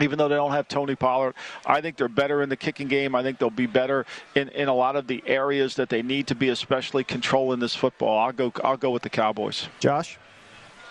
[0.00, 1.34] even though they don't have Tony Pollard.
[1.66, 3.14] I think they're better in the kicking game.
[3.14, 6.26] I think they'll be better in, in a lot of the areas that they need
[6.28, 8.18] to be, especially controlling this football.
[8.18, 9.68] I'll go I'll go with the Cowboys.
[9.80, 10.18] Josh?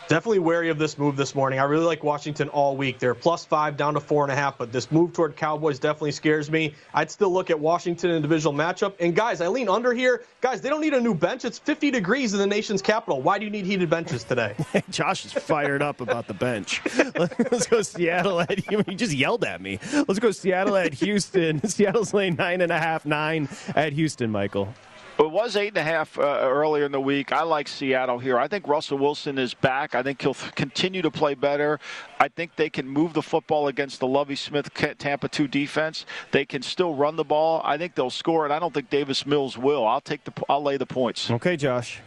[0.08, 1.60] Definitely wary of this move this morning.
[1.60, 2.97] I really like Washington all week.
[2.97, 6.14] They're plus five down to four and a half, but this move toward Cowboys definitely
[6.14, 6.74] scares me.
[6.93, 8.93] I'd still look at Washington in a divisional matchup.
[9.01, 10.24] And guys, I lean under here.
[10.39, 11.43] Guys, they don't need a new bench.
[11.43, 13.22] It's 50 degrees in the nation's capital.
[13.22, 14.55] Why do you need heated benches today?
[14.89, 16.82] Josh is fired up about the bench.
[17.18, 18.84] Let's go Seattle at you.
[18.84, 19.78] just yelled at me.
[20.08, 21.62] Let's go Seattle at Houston.
[21.68, 24.32] Seattle's laying nine and a half, nine at Houston.
[24.32, 24.74] Michael.
[25.20, 27.32] It was eight and a half uh, earlier in the week.
[27.32, 28.38] I like Seattle here.
[28.38, 29.95] I think Russell Wilson is back.
[29.95, 31.80] I think he'll continue to play better.
[32.20, 36.05] I think they can move the football against the Lovie Smith Tampa 2 defense.
[36.32, 37.61] They can still run the ball.
[37.65, 38.51] I think they'll score it.
[38.51, 39.88] I don't think Davis Mills will.
[39.88, 40.34] I'll take the.
[40.47, 41.32] I'll lay the points.
[41.32, 41.99] Okay, Josh.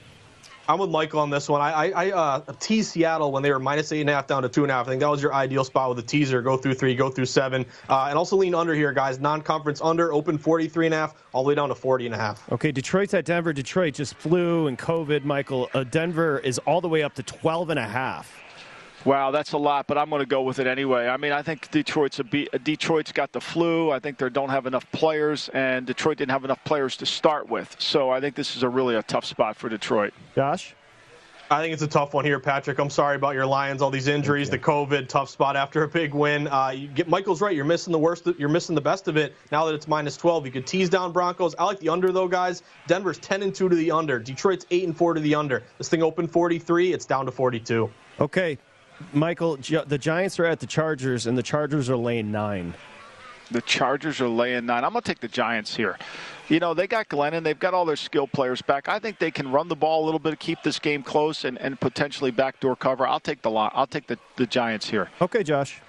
[0.70, 1.60] I'm with Michael on this one.
[1.60, 4.48] I, I, uh, teased Seattle when they were minus eight and a half down to
[4.48, 4.86] two and a half.
[4.86, 6.42] I think that was your ideal spot with a teaser.
[6.42, 9.18] Go through three, go through seven, uh, and also lean under here, guys.
[9.18, 12.18] Non-conference under, open 43 and a half, all the way down to 40 and a
[12.18, 12.50] half.
[12.52, 13.52] Okay, Detroit's at Denver.
[13.52, 15.24] Detroit just flew and COVID.
[15.24, 18.32] Michael, uh, Denver is all the way up to 12 and a half.
[19.04, 21.08] Wow, that's a lot, but I'm going to go with it anyway.
[21.08, 23.90] I mean, I think Detroit's a be- Detroit's got the flu.
[23.90, 27.48] I think they don't have enough players, and Detroit didn't have enough players to start
[27.48, 27.74] with.
[27.78, 30.12] So I think this is a really a tough spot for Detroit.
[30.34, 30.74] Josh.
[31.52, 32.78] I think it's a tough one here, Patrick.
[32.78, 34.58] I'm sorry about your Lions, all these injuries, okay.
[34.58, 36.46] the COVID, tough spot after a big win.
[36.46, 37.56] Uh, get, Michael's right.
[37.56, 38.28] You're missing the worst.
[38.38, 39.34] You're missing the best of it.
[39.50, 41.56] Now that it's minus 12, you could tease down Broncos.
[41.58, 42.62] I like the under though, guys.
[42.86, 44.20] Denver's 10 and 2 to the under.
[44.20, 45.64] Detroit's 8 and 4 to the under.
[45.78, 46.92] This thing opened 43.
[46.92, 47.90] It's down to 42.
[48.20, 48.56] Okay,
[49.12, 49.56] Michael.
[49.56, 52.74] The Giants are at the Chargers, and the Chargers are laying nine.
[53.50, 54.84] The Chargers are laying nine.
[54.84, 55.96] I'm going to take the Giants here
[56.50, 57.44] you know, they got Glennon.
[57.44, 58.88] They've got all their skill players back.
[58.88, 61.56] I think they can run the ball a little bit, keep this game close, and,
[61.58, 63.06] and potentially backdoor cover.
[63.06, 65.08] I'll take the I'll take the, the Giants here.
[65.22, 65.80] Okay, Josh.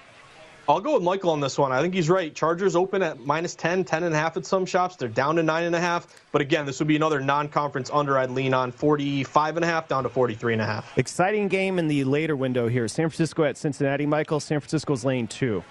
[0.71, 1.73] I'll go with Michael on this one.
[1.73, 2.33] I think he's right.
[2.33, 4.95] Chargers open at minus 10, 10 and a half at some shops.
[4.95, 6.07] They're down to nine and a half.
[6.31, 8.17] But again, this would be another non-conference under.
[8.17, 10.97] I'd lean on 45 and a half down to 43 and a half.
[10.97, 12.87] Exciting game in the later window here.
[12.87, 14.05] San Francisco at Cincinnati.
[14.05, 15.61] Michael, San Francisco's lane two.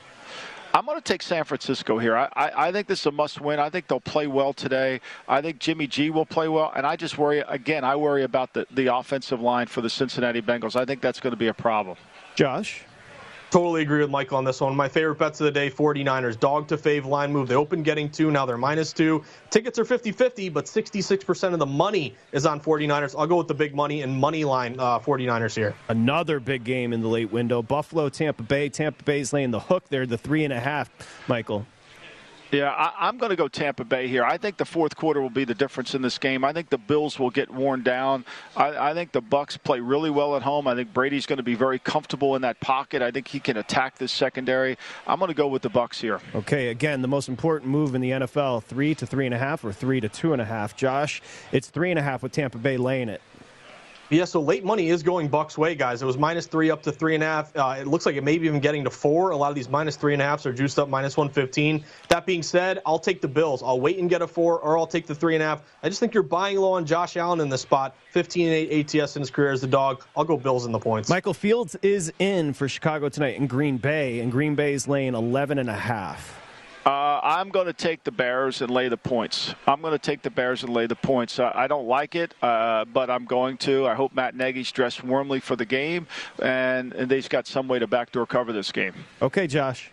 [0.75, 2.15] I'm going to take San Francisco here.
[2.15, 3.59] I, I, I, think this is a must win.
[3.59, 5.01] I think they'll play well today.
[5.27, 6.73] I think Jimmy G will play well.
[6.77, 10.43] And I just worry, again, I worry about the, the offensive line for the Cincinnati
[10.43, 10.77] Bengals.
[10.77, 11.97] I think that's going to be a problem.
[12.35, 12.85] Josh?
[13.51, 14.77] Totally agree with Michael on this one.
[14.77, 16.39] My favorite bets of the day 49ers.
[16.39, 17.49] Dog to fave line move.
[17.49, 18.31] They opened getting two.
[18.31, 19.25] Now they're minus two.
[19.51, 23.17] Tickets are 50 50, but 66% of the money is on 49ers.
[23.19, 25.75] I'll go with the big money and money line uh, 49ers here.
[25.89, 27.61] Another big game in the late window.
[27.61, 28.69] Buffalo, Tampa Bay.
[28.69, 30.89] Tampa Bay's laying the hook there, the three and a half,
[31.27, 31.67] Michael.
[32.51, 34.25] Yeah, I, am going to go Tampa Bay here.
[34.25, 36.45] I think the fourth quarter will be the difference in this game.
[36.45, 38.25] I think the Bills will get worn down.
[38.57, 40.67] I, I think the Bucs play really well at home.
[40.67, 43.03] I think Brady's going to be very comfortable in that pocket.
[43.03, 44.77] I think he can attack this secondary.
[45.07, 46.21] I'm going to go with the Bucs here.
[46.35, 49.65] Okay, again, the most important move in the NFL: three to three and a half,
[49.65, 50.77] or three to two and a half.
[50.77, 51.23] Josh,
[51.53, 53.23] it's three and a half with Tampa Bay laying it.
[54.11, 56.03] Yeah, so late money is going Bucs' way, guys.
[56.03, 57.57] It was minus three up to three and a half.
[57.57, 59.31] Uh, it looks like it may be even getting to four.
[59.31, 61.85] A lot of these minus three and a halfs are juiced up minus 115.
[62.09, 63.63] That being said, I'll take the Bills.
[63.63, 65.63] I'll wait and get a four, or I'll take the three and a half.
[65.85, 67.95] I just think you're buying low on Josh Allen in this spot.
[68.11, 70.05] 15 and 8 ATS in his career as the dog.
[70.17, 71.09] I'll go Bills in the points.
[71.09, 75.15] Michael Fields is in for Chicago tonight in Green Bay, and Green Bay is laying
[75.15, 76.40] 11 and a half.
[76.87, 79.55] Uh, I'm going to take the Bears and lay the points.
[79.67, 81.39] I'm going to take the Bears and lay the points.
[81.39, 83.87] Uh, I don't like it, uh, but I'm going to.
[83.87, 86.07] I hope Matt Nagy's dressed warmly for the game,
[86.43, 88.95] and, and they've got some way to backdoor cover this game.
[89.21, 89.91] Okay, Josh.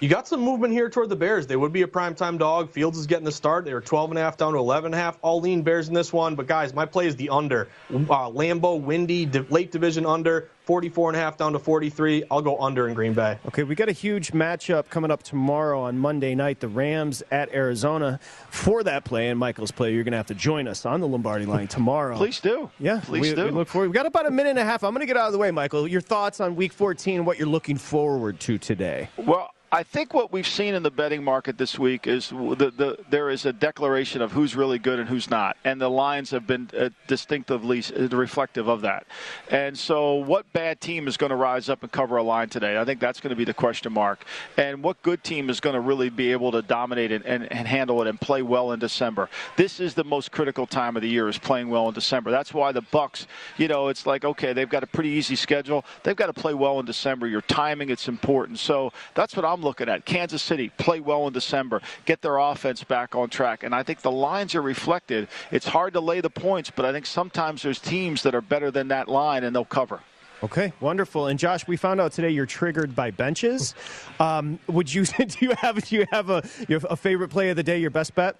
[0.00, 1.48] You got some movement here toward the Bears.
[1.48, 2.70] They would be a primetime dog.
[2.70, 3.64] Fields is getting the start.
[3.64, 5.18] They were 12 and a half down to 11 and a half.
[5.22, 6.36] All lean Bears in this one.
[6.36, 7.68] But guys, my play is the under.
[7.90, 7.96] Uh,
[8.30, 10.50] Lambeau, windy, di- late division under.
[10.66, 12.24] 44 and a half down to 43.
[12.30, 13.38] I'll go under in Green Bay.
[13.48, 16.60] Okay, we got a huge matchup coming up tomorrow on Monday night.
[16.60, 18.20] The Rams at Arizona.
[18.50, 21.08] For that play and Michael's play, you're going to have to join us on the
[21.08, 22.16] Lombardi line tomorrow.
[22.18, 22.70] Please do.
[22.78, 23.46] Yeah, Please we, do.
[23.46, 23.88] we look forward.
[23.88, 24.84] We've got about a minute and a half.
[24.84, 25.88] I'm going to get out of the way, Michael.
[25.88, 29.08] Your thoughts on Week 14 and what you're looking forward to today?
[29.16, 32.98] Well, I think what we've seen in the betting market this week is the, the,
[33.10, 36.46] there is a declaration of who's really good and who's not, and the lines have
[36.46, 39.06] been uh, distinctively uh, reflective of that.
[39.50, 42.80] And so, what bad team is going to rise up and cover a line today?
[42.80, 44.24] I think that's going to be the question mark.
[44.56, 47.68] And what good team is going to really be able to dominate it and, and
[47.68, 49.28] handle it and play well in December?
[49.56, 52.30] This is the most critical time of the year is playing well in December.
[52.30, 53.26] That's why the Bucs,
[53.58, 55.84] you know, it's like okay, they've got a pretty easy schedule.
[56.04, 57.26] They've got to play well in December.
[57.26, 58.60] Your timing, it's important.
[58.60, 60.04] So that's what I'm looking at.
[60.04, 64.02] Kansas City play well in December, get their offense back on track, and I think
[64.02, 65.28] the lines are reflected.
[65.50, 68.70] It's hard to lay the points, but I think sometimes there's teams that are better
[68.70, 70.00] than that line and they'll cover.
[70.42, 71.26] Okay, wonderful.
[71.26, 73.74] And Josh, we found out today you're triggered by benches.
[74.20, 77.50] Um, would you do you have do you have a you have a favorite play
[77.50, 77.78] of the day?
[77.78, 78.36] Your best bet?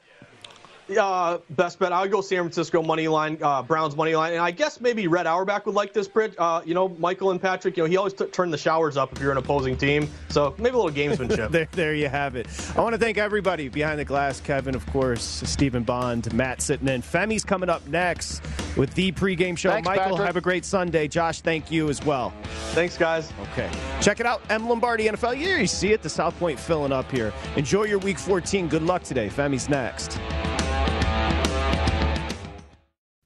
[0.97, 1.93] Uh, best bet.
[1.93, 5.07] I would go San Francisco money line, uh, Browns money line, and I guess maybe
[5.07, 6.35] Red Auerbach would like this bridge.
[6.39, 7.77] Uh, you know, Michael and Patrick.
[7.77, 10.09] You know, he always t- turned the showers up if you're an opposing team.
[10.29, 11.51] So maybe a little gamesmanship.
[11.53, 12.47] there, there you have it.
[12.77, 14.41] I want to thank everybody behind the glass.
[14.41, 17.03] Kevin, of course, Stephen Bond, Matt sitting in.
[17.03, 18.43] Femi's coming up next
[18.77, 19.71] with the pregame show.
[19.71, 20.27] Thanks, Michael, Patrick.
[20.27, 21.09] have a great Sunday.
[21.09, 22.33] Josh, thank you as well.
[22.73, 23.33] Thanks, guys.
[23.53, 23.71] Okay,
[24.01, 24.41] check it out.
[24.51, 25.39] M Lombardi NFL.
[25.41, 26.03] Yeah, you see it.
[26.03, 27.33] The South Point filling up here.
[27.57, 28.69] Enjoy your Week 14.
[28.69, 29.29] Good luck today.
[29.29, 30.19] Femi's next.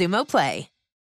[0.00, 0.69] Xumo Play.